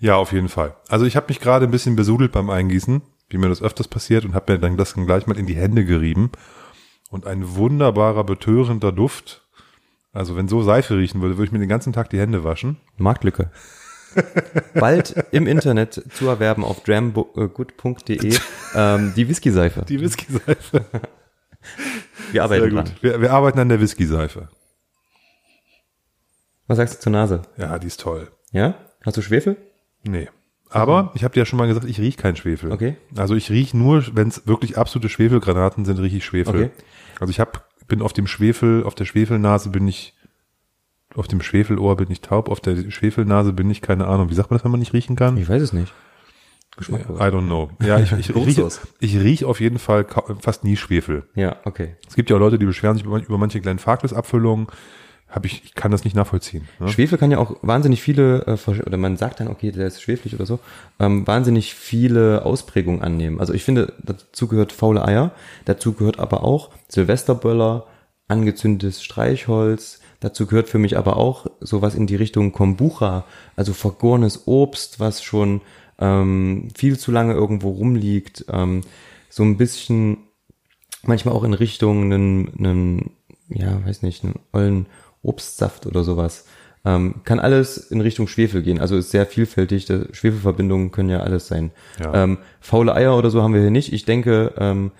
[0.00, 0.76] Ja, auf jeden Fall.
[0.88, 4.24] Also ich habe mich gerade ein bisschen besudelt beim Eingießen, wie mir das öfters passiert,
[4.24, 6.30] und habe mir dann das dann gleich mal in die Hände gerieben.
[7.10, 9.42] Und ein wunderbarer, betörender Duft.
[10.12, 12.78] Also wenn so Seife riechen würde, würde ich mir den ganzen Tag die Hände waschen.
[12.96, 13.50] Marktlücke.
[14.74, 18.38] Bald im Internet zu erwerben auf dramgood.de
[18.74, 19.84] ähm, die Whisky-Seife.
[19.88, 20.84] Die Whisky-Seife.
[22.32, 22.76] Wir arbeiten gut.
[22.76, 22.90] dran.
[23.00, 24.48] Wir, wir arbeiten an der Whisky-Seife.
[26.66, 27.42] Was sagst du zur Nase?
[27.56, 28.30] Ja, die ist toll.
[28.52, 28.74] Ja?
[29.04, 29.56] Hast du Schwefel?
[30.04, 30.28] Nee.
[30.70, 32.72] Aber ich habe dir ja schon mal gesagt, ich riech keinen Schwefel.
[32.72, 32.96] Okay.
[33.16, 36.54] Also ich riech nur, wenn es wirklich absolute Schwefelgranaten sind, riech ich Schwefel.
[36.54, 36.70] Okay.
[37.20, 40.14] Also ich hab, bin auf dem Schwefel, auf der Schwefelnase bin ich,
[41.18, 44.30] auf dem Schwefelohr bin ich taub, auf der Schwefelnase bin ich keine Ahnung.
[44.30, 45.36] Wie sagt man das, wenn man nicht riechen kann?
[45.36, 45.92] Ich weiß es nicht.
[46.80, 47.70] I don't know.
[47.82, 48.80] Ja, ich, ich, riech, Geruchslos.
[49.00, 50.06] ich riech auf jeden Fall
[50.40, 51.24] fast nie Schwefel.
[51.34, 51.96] Ja, okay.
[52.06, 54.68] Es gibt ja auch Leute, die beschweren sich über, über manche kleinen Farkless-Abfüllungen.
[55.28, 56.68] Hab ich, ich kann das nicht nachvollziehen.
[56.78, 56.88] Ne?
[56.88, 60.34] Schwefel kann ja auch wahnsinnig viele, äh, oder man sagt dann, okay, der ist schweflig
[60.34, 60.60] oder so,
[61.00, 63.40] ähm, wahnsinnig viele Ausprägungen annehmen.
[63.40, 65.32] Also ich finde, dazu gehört faule Eier,
[65.66, 67.86] dazu gehört aber auch Silvesterböller,
[68.28, 73.24] angezündetes Streichholz, dazu gehört für mich aber auch sowas in die Richtung Kombucha,
[73.56, 75.62] also vergorenes Obst, was schon
[75.98, 78.82] ähm, viel zu lange irgendwo rumliegt, ähm,
[79.30, 80.18] so ein bisschen
[81.02, 83.10] manchmal auch in Richtung einen, einen
[83.48, 84.86] ja, weiß nicht, einen ollen
[85.22, 86.46] Obstsaft oder sowas.
[86.84, 88.80] Ähm, kann alles in Richtung Schwefel gehen.
[88.80, 89.86] Also ist sehr vielfältig.
[90.12, 91.72] Schwefelverbindungen können ja alles sein.
[91.98, 92.24] Ja.
[92.24, 93.92] Ähm, faule Eier oder so haben wir hier nicht.
[93.92, 94.92] Ich denke, ähm,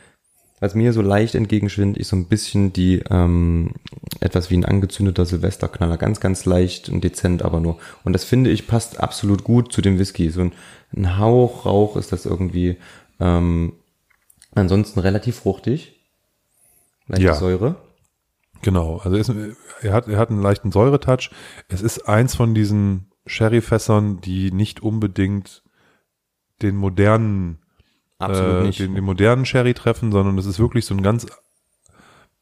[0.60, 3.74] was mir so leicht entgegenschwindet, ist so ein bisschen die ähm,
[4.20, 5.96] etwas wie ein angezündeter Silvesterknaller.
[5.96, 7.78] Ganz, ganz leicht und dezent aber nur.
[8.04, 10.30] Und das finde ich passt absolut gut zu dem Whisky.
[10.30, 10.52] So ein,
[10.96, 12.76] ein Hauch Rauch ist das irgendwie.
[13.20, 13.74] Ähm,
[14.54, 16.00] ansonsten relativ fruchtig.
[17.06, 17.34] Leichte Ja.
[17.34, 17.76] Säure.
[18.62, 19.32] Genau, also ist,
[19.82, 21.30] er, hat, er hat einen leichten Säuretouch.
[21.68, 25.62] Es ist eins von diesen Sherryfässern, die nicht unbedingt
[26.62, 27.58] den modernen,
[28.18, 28.78] Absolut äh, nicht.
[28.80, 31.26] Den, den modernen Sherry treffen, sondern es ist wirklich so ein ganz,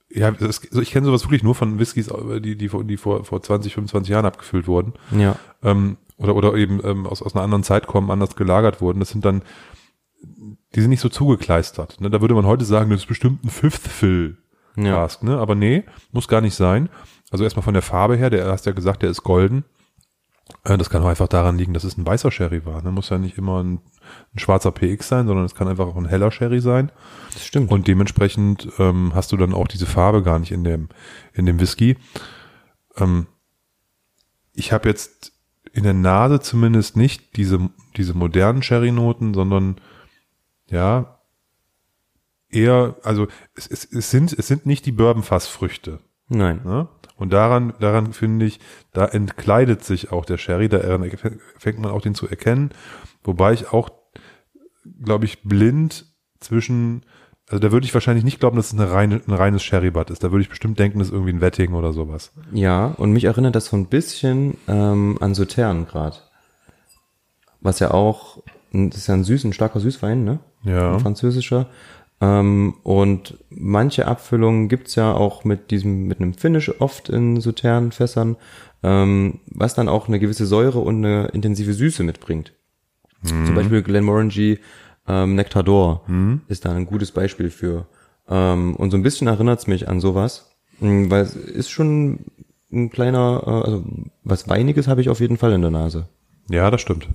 [0.09, 2.09] ja, das, also ich kenne sowas wirklich nur von Whiskys,
[2.41, 5.37] die, die, vor- die vor, vor 20, 25 Jahren abgefüllt wurden ja.
[5.63, 9.01] ähm, oder, oder eben ähm, aus, aus einer anderen Zeit kommen, anders gelagert wurden.
[9.01, 9.43] Das sind dann,
[10.75, 12.01] die sind nicht so zugekleistert.
[12.01, 12.09] Ne?
[12.09, 14.39] Da würde man heute sagen, das ist bestimmt ein Fifth Fill
[14.77, 14.95] Ja.
[14.95, 15.37] Cask, ne?
[15.39, 16.89] Aber nee, muss gar nicht sein.
[17.31, 19.65] Also erstmal von der Farbe her, der hast ja gesagt, der ist golden.
[20.65, 22.81] Äh, Das kann auch einfach daran liegen, dass es ein weißer Sherry war.
[22.83, 22.93] Ne?
[22.93, 23.81] Muss ja nicht immer ein,
[24.35, 26.93] ein schwarzer PX sein, sondern es kann einfach auch ein heller Sherry sein.
[27.33, 27.71] Das stimmt.
[27.71, 30.89] Und dementsprechend ähm, hast du dann auch diese Farbe gar nicht in dem,
[31.33, 31.97] in dem Whisky.
[32.97, 33.27] Ähm,
[34.53, 35.33] ich habe jetzt
[35.73, 39.77] in der Nase zumindest nicht diese, diese modernen Sherry-Noten, sondern
[40.69, 41.19] ja,
[42.49, 46.01] eher, also es, es, es, sind, es sind nicht die Bourbon-Fassfrüchte.
[46.29, 46.61] Nein.
[46.65, 46.89] Ne?
[47.17, 48.61] Und daran, daran finde ich,
[48.93, 50.81] da entkleidet sich auch der Sherry, da
[51.59, 52.71] fängt man auch den zu erkennen.
[53.25, 53.89] Wobei ich auch,
[55.03, 56.07] glaube ich, blind
[56.41, 57.03] zwischen,
[57.49, 60.23] also da würde ich wahrscheinlich nicht glauben, dass es eine reine, ein reines Sherry-Bad ist.
[60.25, 62.33] Da würde ich bestimmt denken, das ist irgendwie ein Wetting oder sowas.
[62.53, 66.19] Ja, und mich erinnert das so ein bisschen ähm, an Sautern gerade.
[67.61, 68.43] Was ja auch,
[68.73, 70.39] das ist ja ein süß, ein starker Süßwein, ne?
[70.65, 70.93] Ja.
[70.93, 71.67] Ein französischer.
[72.21, 78.37] Ähm, und manche Abfüllungen gibt's ja auch mit diesem, mit einem Finish oft in Sautern-Fässern,
[78.83, 82.53] ähm, was dann auch eine gewisse Säure und eine intensive Süße mitbringt.
[83.23, 83.47] Mhm.
[83.47, 84.59] Zum Beispiel Glenmorangie
[85.09, 86.05] ähm, Nectador
[86.49, 87.87] ist da ein gutes Beispiel für.
[88.29, 92.19] Ähm, und so ein bisschen erinnert's mich an sowas, mh, weil es ist schon
[92.73, 93.85] ein kleiner, äh, also
[94.25, 96.09] was Weiniges habe ich auf jeden Fall in der Nase.
[96.51, 97.09] Ja, das stimmt.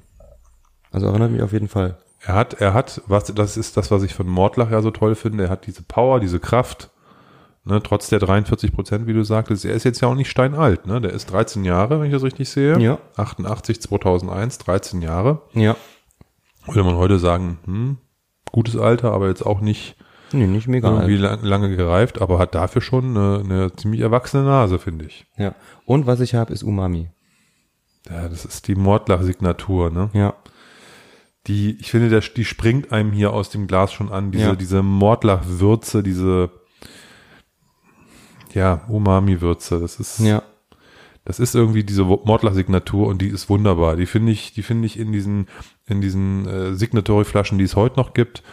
[0.92, 1.98] Also erinnert mich auf jeden Fall.
[2.24, 5.16] Er hat, er hat, was, das ist das, was ich von Mordlach ja so toll
[5.16, 5.46] finde.
[5.46, 6.92] Er hat diese Power, diese Kraft,
[7.64, 9.66] ne, trotz der 43 Prozent, wie du sagtest.
[9.66, 11.02] Er ist jetzt ja auch nicht steinalt, ne?
[11.02, 12.80] Der ist 13 Jahre, wenn ich das richtig sehe.
[12.80, 13.00] Ja.
[13.18, 15.42] 88, 2001, 13 Jahre.
[15.54, 15.76] Ja.
[16.68, 17.98] Würde man heute sagen, hm,
[18.52, 19.96] gutes Alter, aber jetzt auch nicht
[20.34, 24.44] Nee, nicht mega irgendwie lang, lange gereift, aber hat dafür schon eine, eine ziemlich erwachsene
[24.44, 25.26] Nase, finde ich.
[25.38, 25.56] Ja.
[25.86, 27.10] Und was ich habe, ist Umami.
[28.10, 30.10] Ja, das ist die Mordlach-Signatur, ne?
[30.14, 30.34] Ja.
[31.48, 34.32] Die, ich finde, der, die springt einem hier aus dem Glas schon an.
[34.32, 34.56] Diese, Ja.
[34.56, 36.52] diese Mordlach-Würze, diese,
[38.54, 39.80] ja, Umami-Würze.
[39.80, 40.44] Das ist, Ja.
[41.26, 43.96] das ist irgendwie diese Mordlach-Signatur und die ist wunderbar.
[43.96, 45.48] Die finde ich, die finde ich in diesen,
[45.88, 48.44] in diesen äh, Signatory-Flaschen, die es heute noch gibt,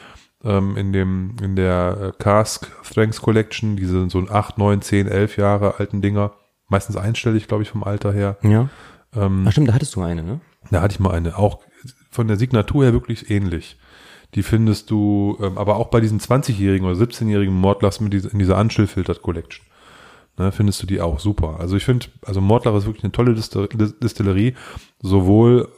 [0.45, 5.37] ähm, in dem, in der äh, Cask Strengths Collection, diese so 8, 9, 10, 11
[5.37, 6.33] Jahre alten Dinger,
[6.69, 8.39] meistens einstellig, glaube ich, vom Alter her.
[8.43, 8.69] Ja.
[9.15, 10.41] Ähm, Ach stimmt, da hattest du eine, ne?
[10.71, 11.61] da hatte ich mal eine, auch
[12.11, 13.77] von der Signatur her wirklich ähnlich.
[14.35, 18.39] Die findest du, ähm, aber auch bei diesen 20-jährigen oder 17-jährigen Mordlachs mit dieser, in
[18.39, 19.65] dieser Unchill Filtered Collection.
[20.37, 21.57] Ne, findest du die auch super.
[21.59, 24.55] Also ich finde, also Mordlach ist wirklich eine tolle Distil- Dis- Distillerie,
[25.01, 25.69] sowohl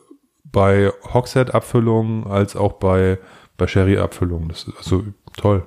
[0.45, 3.18] bei Hogshead-Abfüllungen als auch bei,
[3.57, 4.49] bei Sherry-Abfüllungen.
[4.49, 5.05] Das ist also
[5.37, 5.64] toll.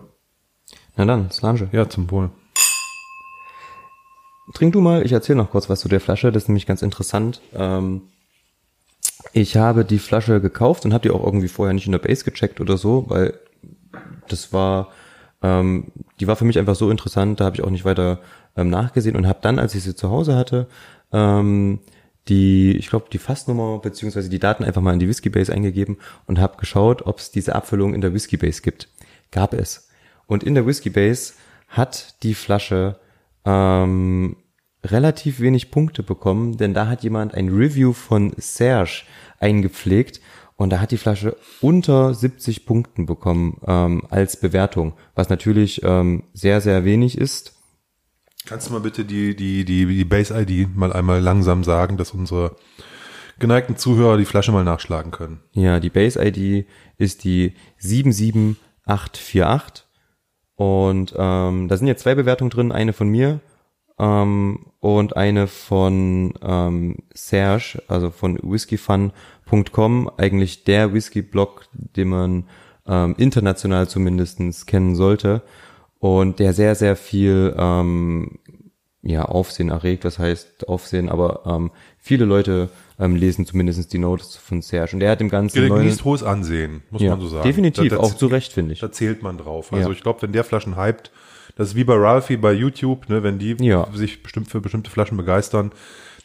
[0.95, 1.70] Na dann, Slange.
[1.72, 2.30] Ja, zum Wohl.
[4.53, 6.82] Trink du mal, ich erzähle noch kurz was zu der Flasche, das ist nämlich ganz
[6.82, 7.41] interessant.
[7.55, 8.01] Ähm,
[9.32, 12.24] ich habe die Flasche gekauft und habe die auch irgendwie vorher nicht in der Base
[12.24, 13.34] gecheckt oder so, weil
[14.28, 14.89] das war,
[15.41, 18.19] ähm, die war für mich einfach so interessant, da habe ich auch nicht weiter
[18.55, 20.67] ähm, nachgesehen und habe dann, als ich sie zu Hause hatte,
[21.11, 21.80] ähm,
[22.28, 25.97] die, ich glaube, die Fassnummer beziehungsweise die Daten einfach mal in die Whisky Base eingegeben
[26.26, 28.88] und habe geschaut, ob es diese Abfüllung in der Whisky Base gibt.
[29.32, 29.89] Gab es.
[30.26, 31.34] Und in der Whisky Base
[31.67, 32.97] hat die Flasche
[33.45, 34.38] ähm,
[34.84, 39.03] relativ wenig Punkte bekommen, denn da hat jemand ein Review von Serge
[39.39, 40.19] eingepflegt
[40.55, 46.23] und da hat die Flasche unter 70 Punkten bekommen ähm, als Bewertung, was natürlich ähm,
[46.34, 47.53] sehr, sehr wenig ist.
[48.45, 52.55] Kannst du mal bitte die, die, die, die Base-ID mal einmal langsam sagen, dass unsere
[53.39, 55.39] geneigten Zuhörer die Flasche mal nachschlagen können?
[55.53, 56.67] Ja, die Base-ID
[56.97, 59.86] ist die 77848
[60.55, 63.39] und ähm, da sind jetzt zwei Bewertungen drin, eine von mir
[63.99, 72.43] ähm, und eine von ähm, Serge, also von whiskyfun.com, eigentlich der Whisky-Blog, den man
[72.87, 75.41] ähm, international zumindestens kennen sollte
[75.99, 78.39] und der sehr, sehr viel ähm,
[79.01, 82.69] ja, Aufsehen erregt, was heißt Aufsehen, aber ähm, viele Leute
[82.99, 86.23] ähm, lesen zumindest die Notes von Serge und der hat dem Ganzen neuen- Genießt hohes
[86.23, 87.43] Ansehen, muss ja, man so sagen.
[87.47, 88.79] definitiv, Da- da- auch zu Recht, finde ich.
[88.79, 89.73] Da zählt man drauf.
[89.73, 89.95] Also Ja.
[89.95, 91.11] ich glaube, wenn der Flaschen hypt,
[91.55, 93.87] das ist wie bei Ralphie bei YouTube, ne, wenn die Ja.
[93.93, 95.71] sich bestimmt für bestimmte Flaschen begeistern,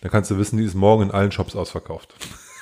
[0.00, 2.14] dann kannst du wissen, die ist morgen in allen Shops ausverkauft.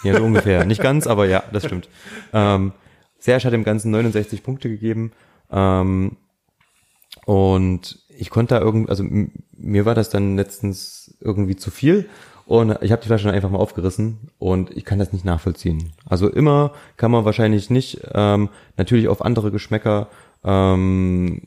[0.03, 0.65] Ja, so ungefähr.
[0.65, 1.89] Nicht ganz, aber ja, das stimmt.
[2.33, 2.73] Ähm,
[3.19, 5.13] Serge hat dem Ganzen 69 Punkte gegeben.
[5.51, 6.17] Ähm,
[7.25, 9.05] und ich konnte da irgendwie, also
[9.57, 12.09] mir war das dann letztens irgendwie zu viel.
[12.47, 15.93] Und ich habe die Flasche dann einfach mal aufgerissen und ich kann das nicht nachvollziehen.
[16.05, 20.09] Also immer kann man wahrscheinlich nicht ähm, natürlich auf andere Geschmäcker
[20.45, 21.43] ähm,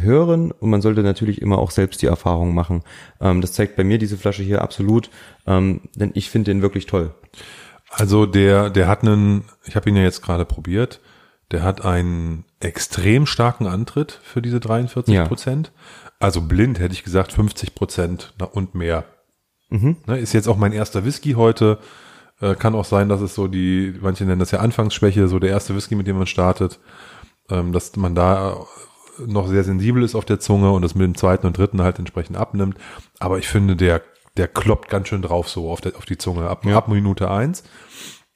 [0.00, 2.82] hören und man sollte natürlich immer auch selbst die Erfahrung machen.
[3.20, 5.10] Ähm, das zeigt bei mir diese Flasche hier absolut,
[5.46, 7.14] ähm, denn ich finde den wirklich toll.
[7.90, 11.00] Also der, der hat einen, ich habe ihn ja jetzt gerade probiert,
[11.52, 15.72] der hat einen extrem starken Antritt für diese 43 Prozent.
[16.18, 19.04] Also blind hätte ich gesagt 50 Prozent und mehr.
[20.06, 21.78] Ne, ist jetzt auch mein erster Whisky heute.
[22.40, 25.50] Äh, kann auch sein, dass es so die, manche nennen das ja Anfangsschwäche, so der
[25.50, 26.78] erste Whisky, mit dem man startet,
[27.48, 28.56] ähm, dass man da
[29.24, 31.98] noch sehr sensibel ist auf der Zunge und das mit dem zweiten und dritten halt
[31.98, 32.76] entsprechend abnimmt.
[33.18, 34.02] Aber ich finde, der,
[34.36, 37.64] der kloppt ganz schön drauf so auf, der, auf die Zunge ab, ab Minute eins.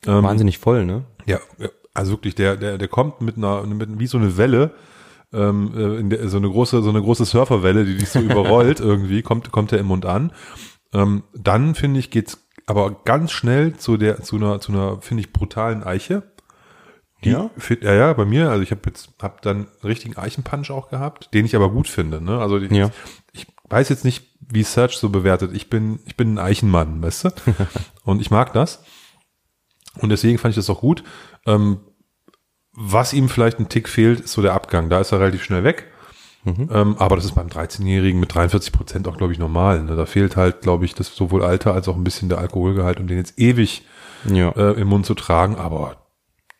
[0.04, 1.04] Wahnsinnig voll, ne?
[1.26, 4.72] Ja, ja, also wirklich, der, der, der kommt mit einer, mit, wie so eine Welle
[5.32, 8.80] ähm, äh, in der, so eine große, so eine große Surferwelle, die dich so überrollt
[8.80, 10.32] irgendwie, kommt, kommt der im Mund an.
[10.92, 15.22] Ähm, dann finde ich, geht's aber ganz schnell zu der, zu einer, zu einer, finde
[15.22, 16.29] ich, brutalen Eiche.
[17.24, 17.50] Die, Ja?
[17.58, 20.88] Fit, ja, ja, bei mir, also ich habe jetzt, hab dann einen richtigen Eichenpunch auch
[20.88, 22.38] gehabt, den ich aber gut finde, ne?
[22.40, 22.90] Also die, Ja.
[23.32, 25.52] ich weiß jetzt nicht, wie Search so bewertet.
[25.54, 27.28] Ich bin, ich bin ein Eichenmann, weißt du?
[28.04, 28.82] Und ich mag das.
[29.98, 31.04] Und deswegen fand ich das auch gut.
[31.46, 31.80] Ähm,
[32.72, 34.88] was ihm vielleicht ein Tick fehlt, ist so der Abgang.
[34.88, 35.86] Da ist er relativ schnell weg.
[36.46, 39.82] Ähm, aber das ist beim 13-Jährigen mit 43 Prozent auch, glaube ich, normal.
[39.82, 39.94] Ne?
[39.94, 43.06] Da fehlt halt, glaube ich, das sowohl Alter als auch ein bisschen der Alkoholgehalt, um
[43.06, 43.84] den jetzt ewig
[44.24, 44.48] Ja.
[44.52, 45.56] äh, im Mund zu tragen.
[45.56, 45.96] Aber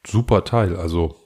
[0.07, 0.77] super Teil.
[0.77, 1.17] Also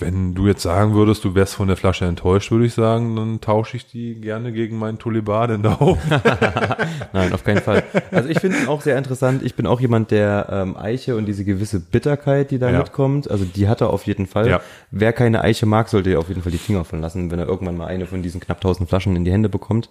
[0.00, 3.40] wenn du jetzt sagen würdest, du wärst von der Flasche enttäuscht, würde ich sagen, dann
[3.40, 5.98] tausche ich die gerne gegen meinen Tuliban in der Augen.
[7.12, 7.82] Nein, auf keinen Fall.
[8.12, 9.42] Also ich finde ihn auch sehr interessant.
[9.42, 12.78] Ich bin auch jemand, der ähm, Eiche und diese gewisse Bitterkeit, die da Ja.
[12.78, 14.48] mitkommt, also die hat er auf jeden Fall.
[14.48, 14.60] Ja.
[14.92, 17.76] Wer keine Eiche mag, sollte auf jeden Fall die Finger von lassen, wenn er irgendwann
[17.76, 19.90] mal eine von diesen knapp 1000 Flaschen in die Hände bekommt.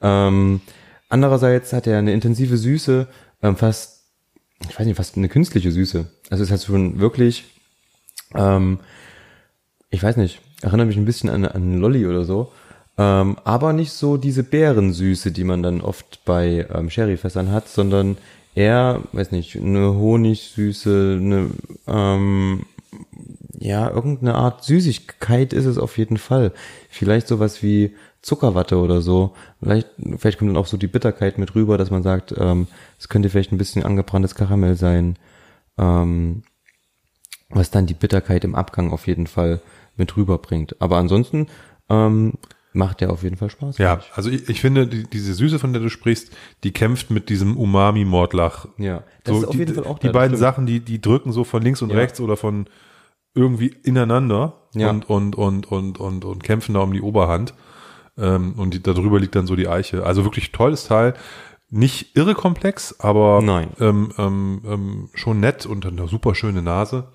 [0.00, 0.62] Ähm,
[1.10, 3.06] andererseits hat er eine intensive Süße,
[3.42, 3.91] ähm, fast,
[4.68, 6.06] ich weiß nicht, fast eine künstliche Süße.
[6.30, 7.44] Also es hat schon wirklich,
[8.34, 8.80] ähm,
[9.90, 12.52] ich weiß nicht, erinnert mich ein bisschen an, an Lolli oder so.
[12.98, 18.18] Ähm, aber nicht so diese Beerensüße, die man dann oft bei ähm, Sherryfässern hat, sondern
[18.54, 21.50] eher, weiß nicht, eine Honigsüße, eine,
[21.86, 22.66] ähm,
[23.58, 26.52] ja, irgendeine Art Süßigkeit ist es auf jeden Fall.
[26.90, 29.34] Vielleicht sowas wie Zuckerwatte oder so.
[29.60, 32.68] Vielleicht, vielleicht kommt dann auch so die Bitterkeit mit rüber, dass man sagt, ähm,
[32.98, 35.16] es könnte vielleicht ein bisschen angebranntes Karamell sein.
[35.78, 36.42] Ähm,
[37.50, 39.60] was dann die Bitterkeit im Abgang auf jeden Fall
[39.96, 40.80] mit rüberbringt.
[40.80, 41.48] Aber ansonsten
[41.90, 42.34] ähm,
[42.72, 43.76] macht der auf jeden Fall Spaß.
[43.78, 46.32] Ja, also ich, ich finde, die, diese Süße, von der du sprichst,
[46.64, 48.68] die kämpft mit diesem Umami-Mordlach.
[48.78, 50.36] Ja, das So, ist auf die, jeden Fall auch Die da, beiden.
[50.36, 51.96] Sachen, die, die drücken so von links und Ja.
[51.96, 52.66] rechts oder von
[53.34, 54.88] irgendwie ineinander Ja.
[54.90, 57.52] und, und, und, und, und, und kämpfen da um die Oberhand.
[58.18, 60.04] Ähm, und die, darüber liegt dann so die Eiche.
[60.04, 61.14] Also wirklich tolles Teil.
[61.70, 63.70] Nicht irre komplex, aber Nein.
[63.80, 67.08] Ähm, ähm, ähm, schon nett und eine super schöne Nase.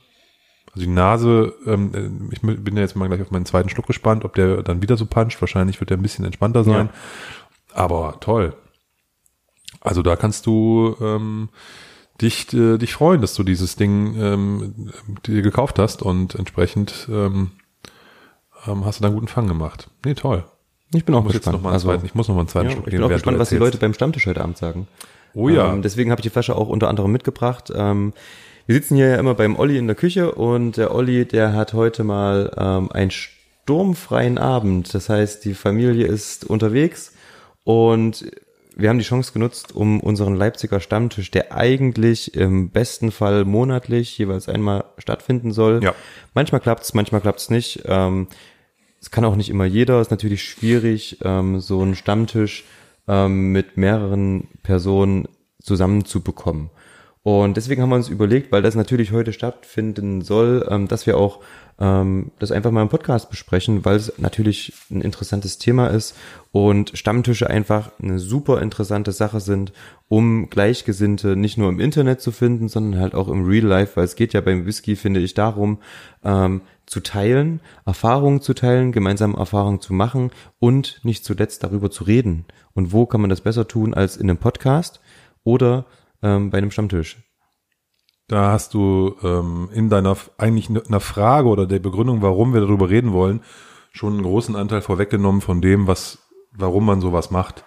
[0.73, 3.85] Also die Nase, ähm, äh, ich bin ja jetzt mal gleich auf meinen zweiten Schluck
[3.85, 5.39] gespannt, ob der dann wieder so puncht.
[5.41, 6.89] Wahrscheinlich wird der ein bisschen entspannter sein.
[7.73, 8.55] Aber toll.
[9.81, 11.49] Also da kannst du ähm,
[12.21, 14.91] dich, äh, dich freuen, dass du dieses Ding ähm,
[15.25, 17.51] dir gekauft hast und entsprechend ähm,
[18.65, 19.89] ähm, hast du da einen guten Fang gemacht.
[20.03, 20.45] Nee, toll.
[20.93, 21.57] Ich bin auch Ich gespannt.
[21.57, 23.03] noch mal einen also, zweiten, ich muss noch mal einen zweiten ja, Schluck ich bin
[23.03, 23.57] auch gespannt, was die.
[23.57, 24.87] Leute beim Stammtisch heute Abend sagen.
[25.33, 25.73] Oh ja.
[25.73, 27.71] Ähm, deswegen habe ich die Flasche auch unter anderem mitgebracht.
[27.75, 28.13] Ähm,
[28.65, 31.73] wir sitzen hier ja immer beim Olli in der Küche und der Olli, der hat
[31.73, 34.93] heute mal ähm, einen sturmfreien Abend.
[34.93, 37.13] Das heißt, die Familie ist unterwegs
[37.63, 38.29] und
[38.75, 44.17] wir haben die Chance genutzt, um unseren Leipziger Stammtisch, der eigentlich im besten Fall monatlich
[44.17, 45.83] jeweils einmal stattfinden soll.
[45.83, 45.95] Ja.
[46.33, 47.83] Manchmal klappt's, manchmal klappt's nicht.
[47.85, 48.27] Ähm,
[49.01, 52.65] es kann auch nicht immer jeder, ist natürlich schwierig, ähm, so einen Stammtisch
[53.07, 55.27] ähm, mit mehreren Personen
[55.61, 56.69] zusammenzubekommen.
[57.23, 61.17] Und deswegen haben wir uns überlegt, weil das natürlich heute stattfinden soll, ähm, dass wir
[61.17, 61.41] auch
[61.77, 66.15] ähm, das einfach mal im Podcast besprechen, weil es natürlich ein interessantes Thema ist
[66.53, 69.73] und Stammtische einfach eine super interessante Sache sind,
[70.07, 74.05] um Gleichgesinnte nicht nur im Internet zu finden, sondern halt auch im Real Life, weil
[74.05, 75.79] es geht ja beim Whisky, finde ich, darum,
[76.23, 82.05] ähm, zu teilen, Erfahrungen zu teilen, gemeinsam Erfahrungen zu machen und nicht zuletzt darüber zu
[82.05, 82.45] reden.
[82.73, 85.01] Und wo kann man das besser tun als in einem Podcast
[85.43, 85.85] oder
[86.23, 87.17] ähm, bei einem Stammtisch?
[88.27, 92.89] Da hast du ähm, in deiner eigentlich einer Frage oder der Begründung, warum wir darüber
[92.89, 93.41] reden wollen,
[93.91, 96.19] schon einen großen Anteil vorweggenommen von dem, was,
[96.51, 97.63] warum man sowas macht.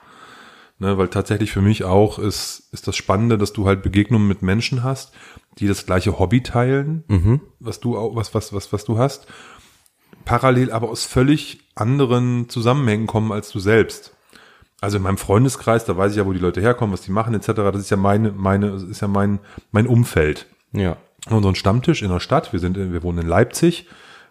[0.79, 4.41] Ne, weil tatsächlich für mich auch ist, ist das Spannende, dass du halt Begegnungen mit
[4.41, 5.13] Menschen hast,
[5.59, 7.05] die das gleiche Hobby teilen,
[7.59, 9.27] was du auch, was, was, was, was du hast,
[10.25, 14.15] parallel aber aus völlig anderen Zusammenhängen kommen als du selbst.
[14.81, 17.35] Also in meinem Freundeskreis, da weiß ich ja, wo die Leute herkommen, was die machen,
[17.35, 17.49] etc.
[17.49, 19.41] Das ist ja meine, meine, ist ja mein,
[19.73, 20.47] mein Umfeld.
[20.73, 20.97] Ja.
[21.29, 22.53] Unseren Stammtisch in der Stadt.
[22.53, 23.87] Wir sind, in, wir wohnen in Leipzig.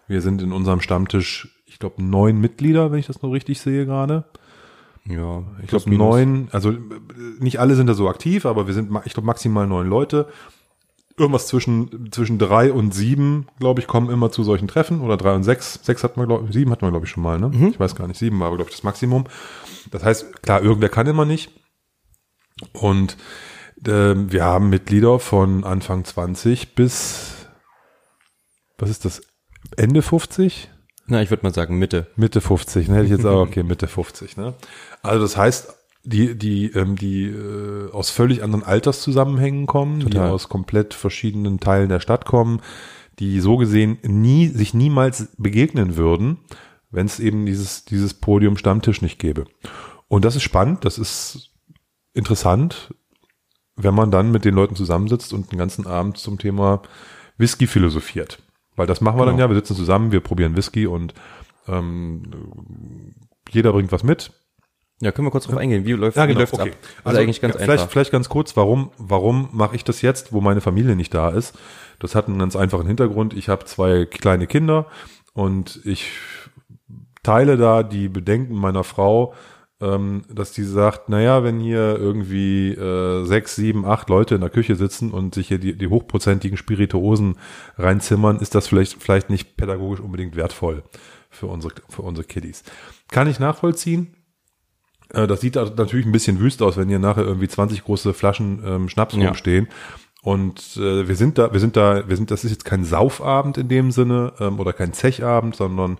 [0.08, 3.86] Wir sind in unserem Stammtisch, ich glaube, neun Mitglieder, wenn ich das noch richtig sehe
[3.86, 4.24] gerade.
[5.04, 6.74] Ja, Ich glaube neun, also
[7.38, 10.26] nicht alle sind da so aktiv, aber wir sind, ich glaube, maximal neun Leute.
[11.20, 15.02] Irgendwas zwischen, zwischen drei und sieben, glaube ich, kommen immer zu solchen Treffen.
[15.02, 15.78] Oder drei und sechs.
[15.82, 17.50] Sechs hatten wir, glaube ich, sieben hatten wir, glaube ich, schon mal, ne?
[17.68, 18.18] Ich weiß gar nicht.
[18.18, 19.24] Sieben war, aber, glaube ich, das Maximum.
[19.90, 21.52] Das heißt, klar, irgendwer kann immer nicht.
[22.72, 23.16] Und
[23.86, 27.46] ähm, wir haben Mitglieder von Anfang 20 bis,
[28.78, 29.22] was ist das,
[29.76, 30.70] Ende 50?
[31.06, 32.06] Na, ich würde mal sagen Mitte.
[32.16, 32.96] Mitte 50, ne?
[32.96, 34.54] Hätte ich jetzt auch, okay, Mitte 50, ne?
[35.02, 40.30] Also das heißt, die, die, ähm, die äh, aus völlig anderen Alterszusammenhängen kommen, die Total.
[40.30, 42.60] aus komplett verschiedenen Teilen der Stadt kommen,
[43.18, 46.38] die so gesehen nie, sich niemals begegnen würden,
[46.90, 49.44] wenn es eben dieses, dieses Podium Stammtisch nicht gäbe.
[50.08, 51.52] Und das ist spannend, das ist
[52.14, 52.94] interessant,
[53.76, 56.82] wenn man dann mit den Leuten zusammensitzt und den ganzen Abend zum Thema
[57.38, 58.42] Whisky philosophiert.
[58.76, 59.32] Weil das machen wir Genau.
[59.32, 61.14] dann ja, wir sitzen zusammen, wir probieren Whisky und
[61.68, 62.22] ähm,
[63.50, 64.32] jeder bringt was mit.
[65.00, 65.86] Ja, können wir kurz drauf eingehen.
[65.86, 66.70] Wie läuft Ja, wie genau, läuft's okay.
[66.70, 66.76] ab?
[67.04, 67.90] Also, eigentlich ganz vielleicht, einfach.
[67.90, 71.58] Vielleicht ganz kurz, warum, warum mache ich das jetzt, wo meine Familie nicht da ist?
[71.98, 73.34] Das hat einen ganz einfachen Hintergrund.
[73.34, 74.86] Ich habe zwei kleine Kinder
[75.32, 76.10] und ich
[77.22, 79.34] teile da die Bedenken meiner Frau,
[79.80, 84.50] ähm, dass die sagt, naja, wenn hier irgendwie äh, sechs, sieben, acht Leute in der
[84.50, 87.36] Küche sitzen und sich hier die, die hochprozentigen Spirituosen
[87.78, 90.82] reinzimmern, ist das vielleicht, vielleicht nicht pädagogisch unbedingt wertvoll
[91.30, 92.64] für unsere, für unsere Kiddies.
[93.10, 94.14] Kann ich nachvollziehen.
[95.12, 98.62] Äh, Das sieht natürlich ein bisschen wüst aus, wenn hier nachher irgendwie 20 große Flaschen
[98.64, 99.26] ähm, Schnaps Ja.
[99.28, 99.68] rumstehen.
[100.22, 103.56] Und äh, wir sind da, wir sind da, wir sind, das ist jetzt kein Saufabend
[103.56, 105.96] in dem Sinne ähm, oder kein Zechabend, sondern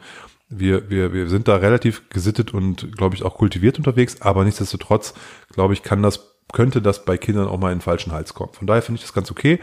[0.51, 5.15] wir, wir, wir sind da relativ gesittet und, glaube ich, auch kultiviert unterwegs, aber nichtsdestotrotz,
[5.53, 8.53] glaube ich, kann das, könnte das bei Kindern auch mal in den falschen Hals kommen.
[8.53, 9.59] Von daher finde ich das ganz okay.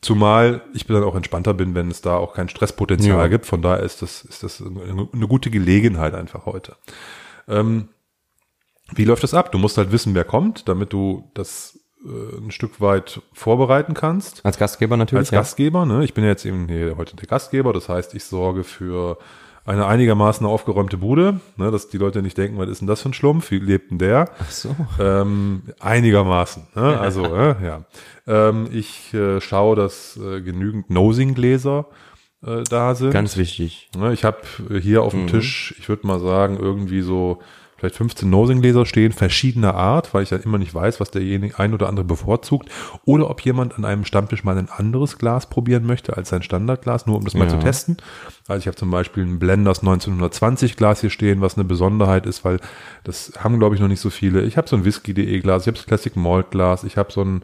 [0.00, 3.26] Zumal ich dann auch entspannter bin, wenn es da auch kein Stresspotenzial Ja.
[3.26, 3.46] gibt.
[3.46, 6.76] Von daher ist das, ist das eine, eine gute Gelegenheit einfach heute.
[7.48, 7.88] Ähm,
[8.94, 9.52] wie läuft das ab?
[9.52, 14.44] Du musst halt wissen, wer kommt, damit du das äh, ein Stück weit vorbereiten kannst.
[14.44, 15.20] Als Gastgeber natürlich.
[15.20, 16.04] Als Gastgeber, ne?
[16.04, 19.18] Ich bin ja jetzt eben hier heute der Gastgeber, das heißt, ich sorge für
[19.66, 23.10] eine einigermaßen aufgeräumte Bude, ne, dass die Leute nicht denken, was ist denn das für
[23.10, 23.50] ein Schlumpf?
[23.50, 24.30] Wie lebt denn der?
[24.38, 24.74] Ach so.
[24.98, 26.98] Ähm, einigermaßen, ne?
[27.00, 27.84] also äh, ja.
[28.26, 31.84] Ähm, ich äh, schaue, dass äh, genügend Nosing-Gläser
[32.46, 33.10] äh, da sind.
[33.10, 33.90] Ganz wichtig.
[33.94, 34.38] Ne, ich habe
[34.80, 35.28] hier auf dem Mhm.
[35.28, 37.40] Tisch, ich würde mal sagen, irgendwie so
[37.78, 41.72] vielleicht 15 Nosing-Gläser stehen, verschiedener Art, weil ich dann immer nicht weiß, was derjenige ein
[41.72, 42.68] oder andere bevorzugt.
[43.04, 47.06] Oder ob jemand an einem Stammtisch mal ein anderes Glas probieren möchte als sein Standardglas,
[47.06, 47.50] nur um das mal Ja.
[47.50, 47.96] zu testen.
[48.48, 52.44] Also ich habe zum Beispiel ein Blenders 1920 Glas hier stehen, was eine Besonderheit ist,
[52.44, 52.58] weil
[53.04, 54.42] das haben, glaube ich, noch nicht so viele.
[54.42, 57.22] Ich habe so ein Whisky.de Glas, ich habe das Classic Malt Glas, ich habe so
[57.22, 57.42] ein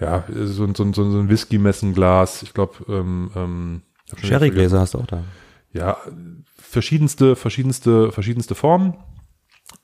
[0.00, 2.44] ja, so, ein- so, ein- so ein Whisky-Messen-Glas.
[2.44, 3.82] Ich glaube, ähm, ähm,
[4.22, 5.24] Sherrygläser hast du auch da.
[5.72, 5.96] ja,
[6.56, 8.94] verschiedenste, verschiedenste, verschiedenste Formen.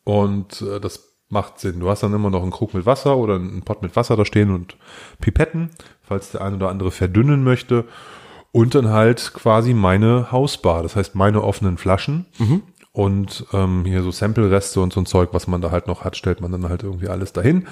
[0.05, 1.81] Und äh, das macht Sinn.
[1.81, 4.25] Du hast dann immer noch einen Krug mit Wasser oder einen Pott mit Wasser da
[4.25, 4.77] stehen und
[5.21, 5.71] Pipetten,
[6.03, 7.85] falls der ein oder andere verdünnen möchte.
[8.53, 12.27] Und dann halt quasi meine Hausbar, das heißt meine offenen Flaschen.
[12.93, 16.17] Und ähm, hier so Sample-Reste und so ein Zeug, was man da halt noch hat,
[16.17, 17.67] stellt man dann halt irgendwie alles dahin,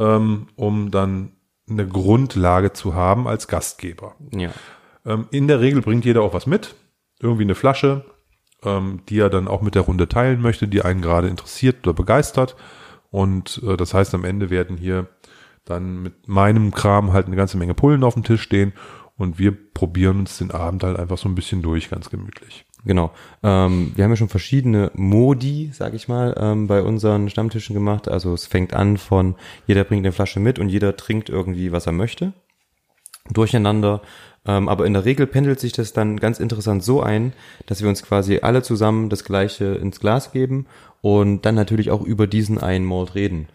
[0.00, 1.36] ähm, um dann
[1.70, 4.16] eine Grundlage zu haben als Gastgeber.
[4.32, 4.50] Ja.
[5.06, 6.74] Ähm, in der Regel bringt jeder auch was mit.
[7.20, 8.04] Irgendwie eine Flasche,
[8.64, 11.94] ähm, die er dann auch mit der Runde teilen möchte, die einen gerade interessiert oder
[11.94, 12.56] begeistert.
[13.10, 15.06] Und äh, das heißt, am Ende werden hier
[15.64, 18.72] dann mit meinem Kram halt eine ganze Menge Pullen auf dem Tisch stehen
[19.16, 22.66] und wir probieren uns den Abend halt einfach so ein bisschen durch, ganz gemütlich.
[22.84, 23.12] Genau.
[23.42, 28.08] Ähm, wir haben ja schon verschiedene Modi, sag ich mal, ähm, bei unseren Stammtischen gemacht.
[28.08, 29.36] Also es fängt an von
[29.66, 32.34] jeder bringt eine Flasche mit und jeder trinkt irgendwie, was er möchte.
[33.30, 34.02] Durcheinander.
[34.46, 37.32] Ähm, aber in der Regel pendelt sich das dann ganz interessant so ein,
[37.66, 40.66] dass wir uns quasi alle zusammen das Gleiche ins Glas geben
[41.00, 43.48] und dann natürlich auch über diesen einen Malt reden.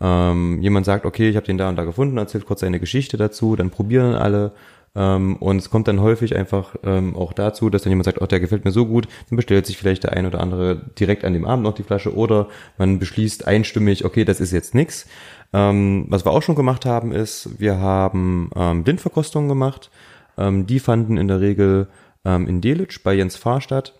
[0.00, 3.18] Ähm, jemand sagt, okay, ich habe den da und da gefunden, erzählt kurz seine Geschichte
[3.18, 4.52] dazu, dann probieren alle
[4.96, 8.26] ähm, und es kommt dann häufig einfach ähm, auch dazu, dass dann jemand sagt, oh,
[8.26, 11.32] der gefällt mir so gut, dann bestellt sich vielleicht der ein oder andere direkt an
[11.32, 15.06] dem Abend noch die Flasche oder man beschließt einstimmig, okay, das ist jetzt nix.
[15.52, 19.90] Ähm, was wir auch schon gemacht haben, ist, wir haben ähm, Blindverkostungen gemacht.
[20.38, 21.88] Ähm, die fanden in der Regel
[22.24, 23.98] ähm, in Delitzsch bei Jens Fahr statt.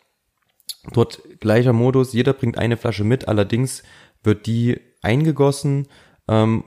[0.93, 3.83] Dort gleicher Modus, jeder bringt eine Flasche mit, allerdings
[4.23, 5.89] wird die eingegossen
[6.29, 6.65] ähm,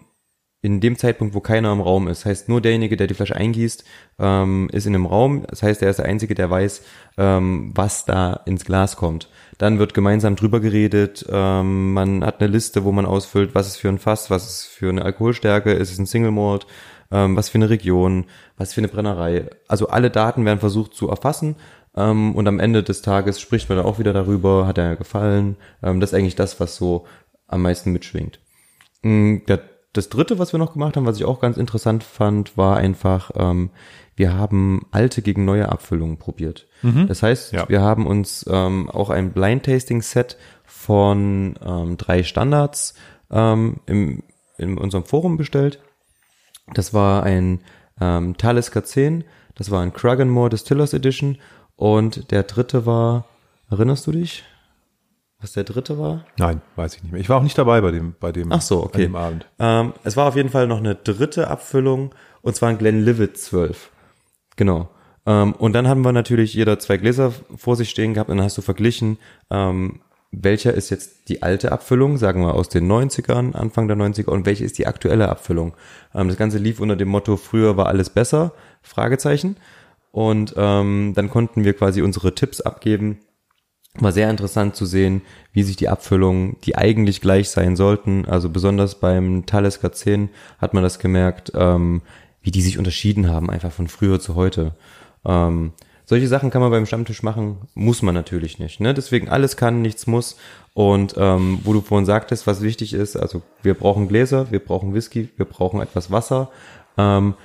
[0.64, 2.26] in dem Zeitpunkt, wo keiner im Raum ist.
[2.26, 3.84] Heißt, nur derjenige, der die Flasche eingießt,
[4.18, 5.46] ähm, ist in dem Raum.
[5.50, 6.84] Das heißt, er ist der Einzige, der weiß,
[7.18, 9.30] ähm, was da ins Glas kommt.
[9.58, 11.26] Dann wird gemeinsam drüber geredet.
[11.30, 14.66] Ähm, man hat eine Liste, wo man ausfüllt, was ist für ein Fass, was ist
[14.68, 16.66] für eine Alkoholstärke, ist es ein Single Malt,
[17.12, 18.26] ähm, was für eine Region,
[18.58, 19.50] was für eine Brennerei.
[19.68, 21.56] Also alle Daten werden versucht zu erfassen.
[21.96, 25.58] Ähm, und am Ende des Tages spricht man dann auch wieder darüber, hat er gefallen.
[25.82, 27.06] Ähm, das ist eigentlich das, was so
[27.48, 28.40] am meisten mitschwingt.
[29.04, 29.62] Mm, Der,
[29.94, 33.30] das dritte, was wir noch gemacht haben, was ich auch ganz interessant fand, war einfach,
[33.36, 33.70] ähm,
[34.16, 36.68] wir haben alte gegen neue Abfüllungen probiert.
[37.08, 37.70] Das heißt, Ja.
[37.70, 42.96] wir haben uns ähm, auch ein Blind Tasting Set von ähm, drei Standards
[43.32, 44.22] ähm, im,
[44.58, 45.80] in unserem Forum bestellt.
[46.74, 47.62] Das war ein
[48.04, 49.24] ähm, Talisker 10,
[49.56, 51.38] das war ein Cragganmore Distillers Edition
[51.76, 53.26] und der dritte war,
[53.70, 54.44] erinnerst du dich,
[55.40, 56.26] was der dritte war?
[56.38, 57.22] Nein, weiß ich nicht mehr.
[57.22, 59.02] Ich war auch nicht dabei bei dem, bei dem, Ach so, bei okay.
[59.04, 59.46] dem Abend.
[59.60, 63.90] Ähm, es war auf jeden Fall noch eine dritte Abfüllung und zwar ein Glenlivet 12.
[64.56, 64.90] Genau.
[65.26, 68.46] Ähm, und dann haben wir natürlich jeder zwei Gläser vor sich stehen gehabt und dann
[68.46, 69.18] hast du verglichen,
[69.50, 70.02] ähm,
[70.34, 74.46] welcher ist jetzt die alte Abfüllung, sagen wir aus den 90ern, Anfang der 90er und
[74.46, 75.74] welche ist die aktuelle Abfüllung.
[76.14, 79.58] Ähm, das Ganze lief unter dem Motto, früher war alles besser, Fragezeichen.
[80.12, 83.20] Und ähm, dann konnten wir quasi unsere Tipps abgeben.
[83.96, 85.22] War sehr interessant zu sehen,
[85.52, 90.74] wie sich die Abfüllungen, die eigentlich gleich sein sollten, also besonders beim Thales K10 hat
[90.74, 92.02] man das gemerkt, ähm,
[92.42, 94.76] wie die sich unterschieden haben, einfach von früher zu heute.
[95.26, 95.74] Ähm,
[96.06, 98.80] solche Sachen kann man beim Stammtisch machen, muss man natürlich nicht.
[98.80, 98.94] Ne?
[98.94, 100.38] Deswegen alles kann, nichts muss.
[100.74, 104.94] Und ähm, wo du vorhin sagtest, was wichtig ist, also wir brauchen Gläser, wir brauchen
[104.94, 106.52] Whisky, wir brauchen etwas Wasser.
[106.98, 107.36] Ähm,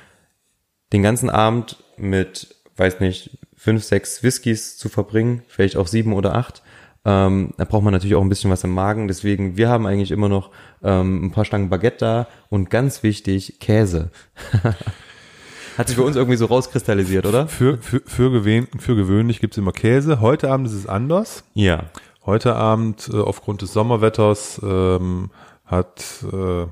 [0.92, 6.34] den ganzen Abend mit, weiß nicht, fünf, sechs Whiskys zu verbringen, vielleicht auch sieben oder
[6.34, 6.62] acht.
[7.04, 9.09] Ähm, da braucht man natürlich auch ein bisschen was im Magen.
[9.09, 10.50] Deswegen, wir haben eigentlich immer noch
[10.82, 14.11] ähm, ein paar Stangen Baguette da und ganz wichtig, Käse.
[15.79, 17.47] Hat sich für uns irgendwie so rauskristallisiert, oder?
[17.47, 20.20] Für, für, für, gewöhn, für gewöhnlich gibt's immer Käse.
[20.20, 21.45] Heute Abend ist es anders.
[21.55, 21.85] Ja.
[22.26, 25.31] Heute Abend, äh, aufgrund des Sommerwetters, ähm,
[25.64, 26.66] hat äh, äh,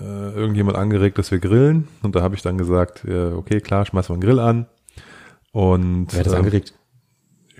[0.00, 1.88] irgendjemand angeregt, dass wir grillen.
[2.02, 4.66] Und da habe ich dann gesagt, äh, okay, klar, schmeiß mal einen Grill an.
[5.52, 6.72] Und Wer hat das ähm, angeregt?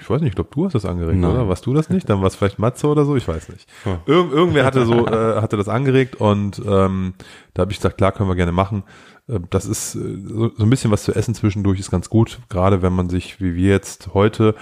[0.01, 1.31] Ich weiß nicht, ich glaube, du hast das angeregt, Nein.
[1.31, 1.49] oder?
[1.49, 2.09] Warst du das nicht?
[2.09, 3.69] Dann war es vielleicht Matze oder so, ich weiß nicht.
[4.07, 7.15] Irg irgendwer hatte so, äh, hatte das angeregt und ähm,
[7.53, 8.85] da habe ich gesagt, klar, können wir gerne machen.
[9.29, 12.83] Äh, Das ist äh, so, ein bisschen was zu essen zwischendurch ist ganz gut, gerade
[12.83, 14.55] wenn man sich, wie wir jetzt heute,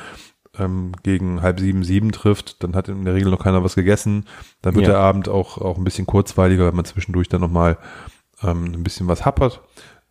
[0.58, 4.24] ähm, gegen halb sieben, sieben trifft, dann hat in der Regel noch keiner was gegessen.
[4.62, 4.92] Dann wird Ja.
[4.94, 7.78] der Abend auch, auch ein bisschen kurzweiliger, wenn man zwischendurch dann nochmal
[8.42, 9.60] ähm, ein bisschen was happert,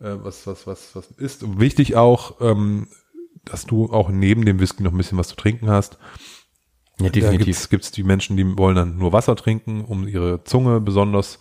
[0.00, 1.42] äh, was, was, was, was ist.
[1.42, 2.88] Und wichtig auch, ähm,
[3.44, 5.98] dass du auch neben dem Whisky noch ein bisschen was zu trinken hast.
[7.00, 10.80] Ja, Da gibt's, gibt's die Menschen, die wollen dann nur Wasser trinken, um ihre Zunge
[10.80, 11.38] besonders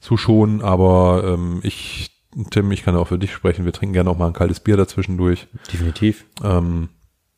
[0.00, 0.60] zu schonen.
[0.60, 2.17] Aber ähm, ich,
[2.50, 3.64] Tim, ich kann auch für dich sprechen.
[3.64, 5.48] Wir trinken gerne auch mal ein kaltes Bier dazwischendurch.
[5.72, 6.26] Definitiv.
[6.42, 6.90] Ähm,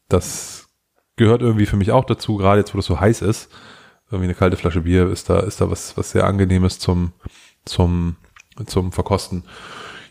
[0.08, 0.68] das
[1.16, 3.50] gehört irgendwie für mich auch dazu, gerade jetzt, wo das so heiß ist.
[4.10, 7.12] Irgendwie eine kalte Flasche Bier ist da, ist da was, was sehr angenehmes zum,
[7.64, 8.16] zum,
[8.66, 9.44] zum Verkosten.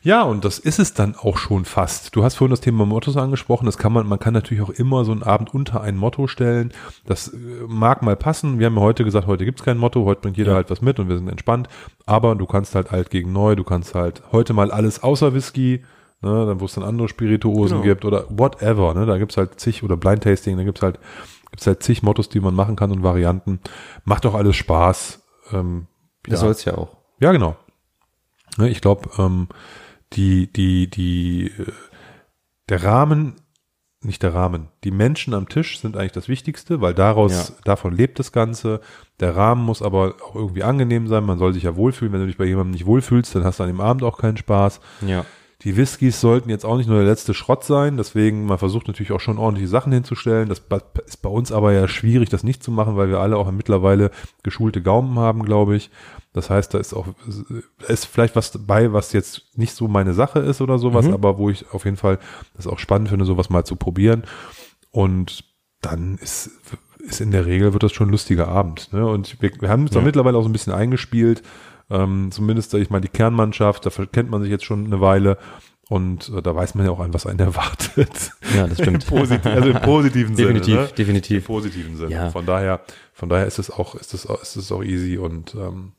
[0.01, 2.15] Ja, und das ist es dann auch schon fast.
[2.15, 3.65] Du hast vorhin das Thema Mottos angesprochen.
[3.65, 6.71] Das kann man, man kann natürlich auch immer so einen Abend unter ein Motto stellen.
[7.05, 7.37] Das äh,
[7.67, 8.59] mag mal passen.
[8.59, 10.05] Wir haben ja heute gesagt, heute gibt's kein Motto.
[10.05, 10.55] Heute bringt jeder Ja.
[10.57, 11.67] halt was mit und wir sind entspannt.
[12.05, 13.55] Aber du kannst halt alt gegen neu.
[13.55, 15.83] Du kannst halt heute mal alles außer Whisky.
[16.21, 17.93] Ne, dann wo es dann andere Spirituosen Genau.
[17.93, 18.93] gibt oder whatever.
[18.93, 20.57] Ne, da gibt's halt zig oder Blind Tasting.
[20.57, 20.99] Da gibt's halt
[21.49, 23.59] gibt's halt zig Mottos, die man machen kann und Varianten.
[24.05, 25.21] Macht doch alles Spaß.
[25.53, 25.87] Ähm,
[26.23, 26.37] Das ja.
[26.45, 26.97] soll's ja auch.
[27.21, 27.55] Ja, genau.
[28.57, 29.47] Ne, ich glaube, ähm,
[30.13, 31.71] die, die, die, äh,
[32.69, 33.35] der Rahmen,
[34.01, 37.55] nicht der Rahmen, die Menschen am Tisch sind eigentlich das Wichtigste, weil daraus, Ja.
[37.65, 38.79] davon lebt das Ganze.
[39.19, 41.25] Der Rahmen muss aber auch irgendwie angenehm sein.
[41.25, 42.13] Man soll sich ja wohlfühlen.
[42.13, 44.37] Wenn du dich bei jemandem nicht wohlfühlst, dann hast du an dem Abend auch keinen
[44.37, 44.79] Spaß.
[45.05, 45.25] Ja.
[45.63, 49.11] Die Whiskys sollten jetzt auch nicht nur der letzte Schrott sein, deswegen man versucht natürlich
[49.11, 50.47] auch schon ordentliche Sachen hinzustellen.
[50.47, 50.61] Das
[51.05, 54.11] ist bei uns aber ja schwierig, das nicht zu machen, weil wir alle auch mittlerweile
[54.43, 55.89] geschulte Gaumen haben, glaube ich.
[56.33, 57.07] Das heißt, da ist auch
[57.79, 61.13] da ist vielleicht was dabei, was jetzt nicht so meine Sache ist oder sowas, Mhm.
[61.13, 62.19] aber wo ich auf jeden Fall
[62.55, 64.23] das auch spannend finde, sowas mal zu probieren.
[64.91, 65.43] Und
[65.81, 66.51] dann ist
[66.99, 68.91] ist in der Regel wird das schon ein lustiger Abend.
[68.93, 69.07] Ne?
[69.07, 70.05] Und wir, wir haben uns da Ja.
[70.05, 71.41] mittlerweile auch so ein bisschen eingespielt.
[71.89, 75.37] Ähm, zumindest, sag ich mal, die Kernmannschaft, da kennt man sich jetzt schon eine Weile.
[75.89, 78.31] Und äh, da weiß man ja auch an, was einen erwartet.
[78.55, 79.09] Ja, das stimmt.
[79.09, 80.81] Im also im positiven Definitiv, Sinne.
[80.83, 80.89] Ne?
[80.89, 81.45] Im definitiv.
[81.47, 82.11] positiven Sinne.
[82.11, 82.29] Ja.
[82.29, 82.81] Von daher,
[83.13, 85.93] von daher ist es auch, ist es, auch- ist es auch easy und ähm,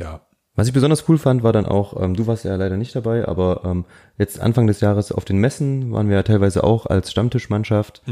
[0.00, 0.20] ja.
[0.56, 3.26] Was ich besonders cool fand, war dann auch, ähm, du warst ja leider nicht dabei,
[3.26, 3.84] aber ähm,
[4.18, 8.02] jetzt Anfang des Jahres auf den Messen waren wir ja teilweise auch als Stammtischmannschaft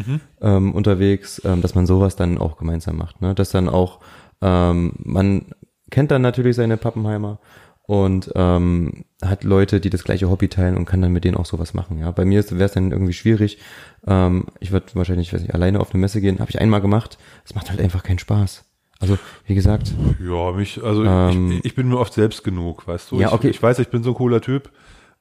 [0.40, 3.20] ähm, unterwegs, ähm, dass man sowas dann auch gemeinsam macht.
[3.20, 3.34] Ne?
[3.34, 3.98] Dass dann auch,
[4.40, 5.46] ähm, man
[5.90, 7.40] kennt dann natürlich seine Pappenheimer
[7.82, 11.46] und ähm, hat Leute, die das gleiche Hobby teilen und kann dann mit denen auch
[11.46, 11.98] sowas machen.
[11.98, 13.58] Ja, bei mir wäre es dann irgendwie schwierig.
[14.06, 16.38] Ähm, ich würde wahrscheinlich, ich weiß nicht, alleine auf eine Messe gehen.
[16.38, 17.18] Habe ich einmal gemacht.
[17.44, 18.67] Es macht halt einfach keinen Spaß.
[19.00, 23.10] Also wie gesagt, Ja, mich, also Ähm, ich, ich bin mir oft selbst genug, weißt
[23.10, 23.20] du?
[23.20, 23.48] Ja, ich, okay.
[23.48, 24.70] ich weiß, ich bin so ein cooler Typ.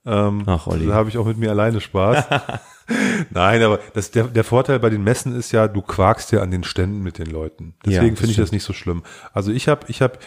[0.06, 0.88] Ähm, Ach, Olli.
[0.88, 2.26] Da habe ich auch mit mir alleine Spaß.
[3.30, 6.50] Nein, aber das, der, der Vorteil bei den Messen ist ja, du quakst ja an
[6.50, 7.76] den Ständen mit den Leuten.
[7.86, 9.04] Ja, Deswegen das finde ich das nicht so schlimm.
[9.34, 10.18] Also ich habe, ich habe,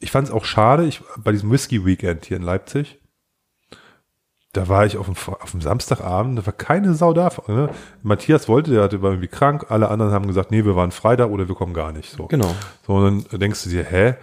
[0.00, 2.98] ich fand es auch schade, ich, bei diesem Whisky Weekend hier in Leipzig,
[4.52, 7.30] da war ich auf dem, auf dem Samstagabend, da war keine Sau da.
[7.48, 7.68] Ne?
[8.02, 11.30] Matthias wollte, der hatte, war irgendwie krank, alle anderen haben gesagt, nee, wir waren Freitag
[11.30, 12.10] oder wir kommen gar nicht.
[12.10, 12.26] So.
[12.26, 12.54] genau.
[12.86, 14.14] So, und dann denkst du dir, hä?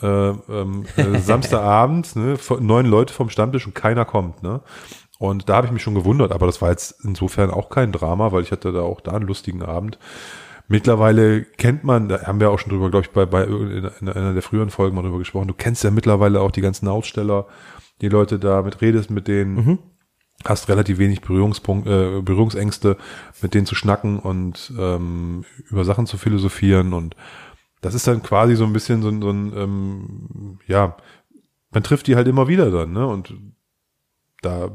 [0.00, 4.60] Äh, ähm, äh, Samstagabend, ne, neun Leute vom Stammtisch und keiner kommt, ne?
[5.18, 8.32] Und da habe ich mich schon gewundert, aber das war jetzt insofern auch kein Drama,
[8.32, 9.98] weil ich hatte da auch da einen lustigen Abend.
[10.66, 14.08] Mittlerweile kennt man, da haben wir auch schon drüber, glaube ich, bei, bei in, in
[14.08, 15.48] einer der früheren Folgen mal drüber gesprochen.
[15.48, 17.46] Du kennst ja mittlerweile auch die ganzen Aussteller,
[18.00, 19.56] die Leute da mit redest mit denen.
[20.44, 22.96] hast relativ wenig Berührungspunkt, äh, Berührungsängste,
[23.40, 27.16] mit denen zu schnacken und ähm, über Sachen zu philosophieren und
[27.80, 30.96] das ist dann quasi so ein bisschen so ein, so ein ähm, ja,
[31.70, 33.06] man trifft die halt immer wieder dann, ne?
[33.06, 33.34] Und
[34.40, 34.70] da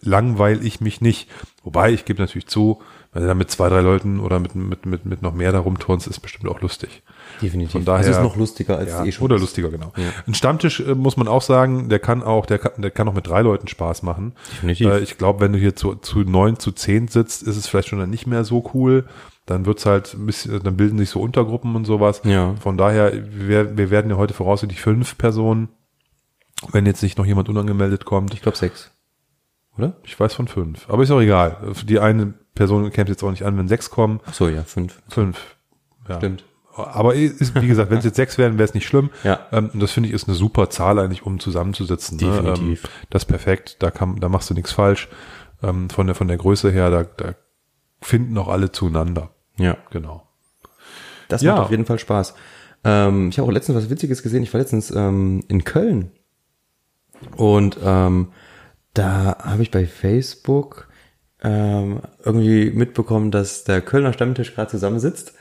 [0.00, 1.28] langweil ich mich nicht.
[1.62, 2.80] Wobei, ich gebe natürlich zu,
[3.12, 5.78] wenn du da mit zwei, drei Leuten oder mit, mit, mit, mit noch mehr darum
[5.78, 7.02] turnst, ist bestimmt auch lustig.
[7.40, 7.72] Definitiv.
[7.72, 9.24] Von daher, es ist noch lustiger als ja, eh schon.
[9.24, 9.92] Oder lustiger, genau.
[9.96, 10.10] Ja.
[10.26, 13.14] Ein Stammtisch äh, muss man auch sagen, der kann auch, der kann, der kann auch
[13.14, 14.34] mit drei Leuten Spaß machen.
[14.52, 14.86] Definitiv.
[14.88, 17.88] Äh, ich glaube, wenn du hier zu, zu neun, zu zehn sitzt, ist es vielleicht
[17.88, 19.06] schon dann nicht mehr so cool.
[19.46, 22.20] Dann wird's halt ein bisschen, dann bilden sich so Untergruppen und sowas.
[22.24, 22.54] Ja.
[22.56, 25.70] Von daher, wir, wir werden ja heute voraussichtlich fünf Personen,
[26.72, 28.34] wenn jetzt nicht noch jemand unangemeldet kommt.
[28.34, 28.90] Ich glaube sechs.
[29.78, 29.96] Oder?
[30.02, 30.90] Ich weiß von fünf.
[30.90, 31.72] Aber ist auch egal.
[31.84, 34.20] Die eine Person kämpft jetzt auch nicht an, wenn sechs kommen.
[34.26, 35.00] Ach so, ja, fünf.
[35.08, 35.56] Fünf.
[36.08, 36.16] Ja.
[36.18, 36.44] Stimmt.
[36.76, 39.10] Aber ist, wie gesagt, wenn es jetzt sechs werden, wäre es nicht schlimm.
[39.24, 39.46] Ja.
[39.50, 42.18] Ähm, und das finde ich ist eine super Zahl eigentlich, um zusammenzusitzen.
[42.18, 42.30] Ne?
[42.30, 42.84] Definitiv.
[42.84, 43.76] Ähm, das ist perfekt.
[43.80, 45.08] Da kann, da machst du nichts falsch.
[45.62, 47.34] Ähm, von der von der Größe her, da, da
[48.00, 49.30] finden auch alle zueinander.
[49.56, 49.76] Ja.
[49.90, 50.28] Genau.
[51.28, 51.54] Das Ja.
[51.54, 52.34] macht auf jeden Fall Spaß.
[52.84, 54.42] Ähm, ich habe auch letztens was Witziges gesehen.
[54.44, 56.12] Ich war letztens ähm, in Köln
[57.36, 58.28] und ähm,
[58.94, 60.87] da habe ich bei Facebook
[61.42, 65.34] ähm, irgendwie mitbekommen, dass der Kölner Stammtisch gerade zusammensitzt.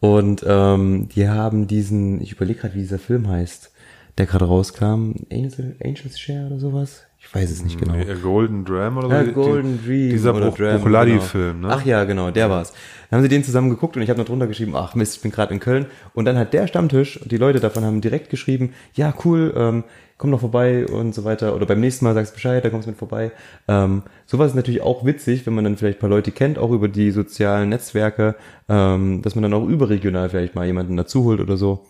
[0.00, 3.70] Und ähm, die haben diesen, ich überlege gerade, wie dieser Film heißt,
[4.18, 7.04] der gerade rauskam, Angels, Angels Share oder sowas.
[7.18, 7.94] Ich weiß es nicht genau.
[7.94, 9.14] Nee, Golden Dram oder so.
[9.14, 10.10] Ja, Die- Golden Dream.
[10.10, 11.68] Dieser oder Bruch- Dram, Brucholadi-Film, genau.
[11.68, 11.74] ne?
[11.74, 12.72] Ach ja, genau, der war's.
[13.08, 15.22] Dann haben sie den zusammen geguckt und ich habe noch drunter geschrieben, ach Mist, ich
[15.22, 15.86] bin gerade in Köln.
[16.14, 19.84] Und dann hat der Stammtisch, die Leute davon haben direkt geschrieben, ja cool, ähm,
[20.18, 21.54] komm noch vorbei und so weiter.
[21.54, 23.30] Oder beim nächsten Mal sagst du Bescheid, da kommst du mit vorbei.
[23.68, 26.72] Ähm, sowas ist natürlich auch witzig, wenn man dann vielleicht ein paar Leute kennt, auch
[26.72, 28.34] über die sozialen Netzwerke,
[28.68, 31.84] ähm, dass man dann auch überregional vielleicht mal jemanden dazu holt oder so.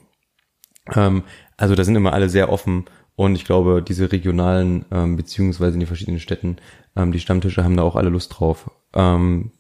[0.95, 1.23] Ähm,
[1.63, 5.81] also da sind immer alle sehr offen und ich glaube, diese regionalen, ähm, beziehungsweise in
[5.81, 6.57] den verschiedenen Städten,
[6.97, 8.69] ähm, die Stammtische haben da auch alle Lust drauf.
[8.95, 9.53] Ähm,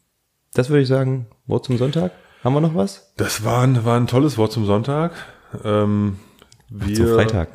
[0.53, 2.11] das würde ich sagen, Wort zum Sonntag.
[2.43, 3.13] Haben wir noch was?
[3.17, 5.13] Das war ein, war ein tolles Wort zum Sonntag.
[5.65, 6.19] Ähm,
[6.69, 7.51] wir, zum Freitag.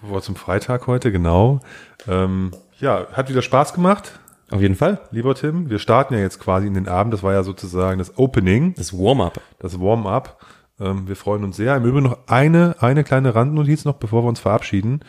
[0.00, 1.60] Wort zum Freitag heute, genau.
[2.08, 4.18] Ähm, ja, hat wieder Spaß gemacht,
[4.50, 5.00] Auf jeden Fall.
[5.10, 5.68] lieber Tim.
[5.68, 7.12] Wir starten ja jetzt quasi in den Abend.
[7.12, 9.38] Das war ja sozusagen das Opening, Das Warm-up.
[9.58, 10.38] das Warm-up.
[10.82, 11.76] Ähm, wir freuen uns sehr.
[11.76, 15.00] Im Übrigen noch eine, eine kleine Randnotiz noch, bevor wir uns verabschieden.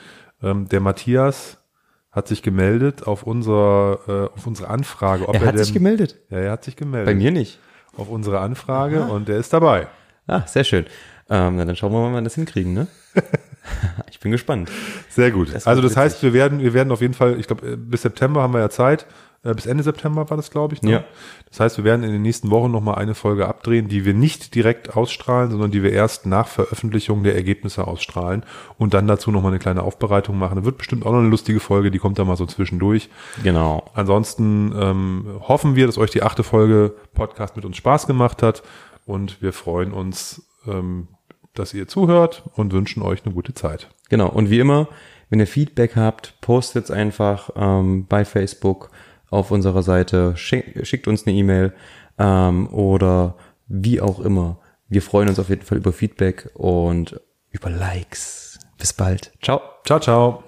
[0.42, 1.58] Ähm, der Matthias
[2.12, 5.28] hat sich gemeldet auf unser, äh, auf unsere Anfrage.
[5.28, 6.20] Ob Er hat denn, sich gemeldet.
[6.30, 7.08] Ja, er hat sich gemeldet.
[7.08, 7.60] Bei mir nicht.
[7.98, 9.88] Auf unsere Anfrage und der ist dabei.
[10.28, 10.86] Ah, sehr schön.
[11.30, 12.88] Ähm, na, dann schauen wir mal, wann wir das hinkriegen, ne?
[14.12, 14.70] ich bin gespannt.
[15.10, 15.54] Sehr gut.
[15.54, 16.04] Das also das witzig.
[16.04, 18.70] heißt, wir werden, wir werden auf jeden Fall, ich glaube, bis September haben wir ja
[18.70, 19.06] Zeit.
[19.44, 20.82] Äh, Bis Ende September war das, glaube ich.
[20.82, 20.92] Ne?
[20.92, 21.04] Ja.
[21.50, 24.56] Das heißt, wir werden in den nächsten Wochen nochmal eine Folge abdrehen, die wir nicht
[24.56, 28.44] direkt ausstrahlen, sondern die wir erst nach Veröffentlichung der Ergebnisse ausstrahlen
[28.78, 30.56] und dann dazu nochmal eine kleine Aufbereitung machen.
[30.56, 33.10] Da wird bestimmt auch noch eine lustige Folge, die kommt da mal so zwischendurch.
[33.44, 33.86] Genau.
[33.94, 38.64] Ansonsten ähm, hoffen wir, dass euch die achte Folge Podcast mit uns Spaß gemacht hat
[39.06, 41.10] und wir freuen uns, ähm,
[41.54, 43.90] dass ihr zuhört und wünschen euch eine gute Zeit.
[44.10, 44.30] Genau.
[44.30, 44.88] Und wie immer,
[45.30, 48.90] wenn ihr Feedback habt, postet's einfach ähm, bei Facebook
[49.34, 51.74] auf unserer Seite, schick, schickt uns eine E-Mail
[52.18, 53.36] ähm, oder
[53.68, 54.60] wie auch immer.
[54.88, 57.20] Wir freuen uns auf jeden Fall über Feedback und
[57.50, 58.60] über Likes.
[58.78, 59.32] Bis bald.
[59.42, 59.62] Ciao.
[59.86, 60.44] Ciao, ciao.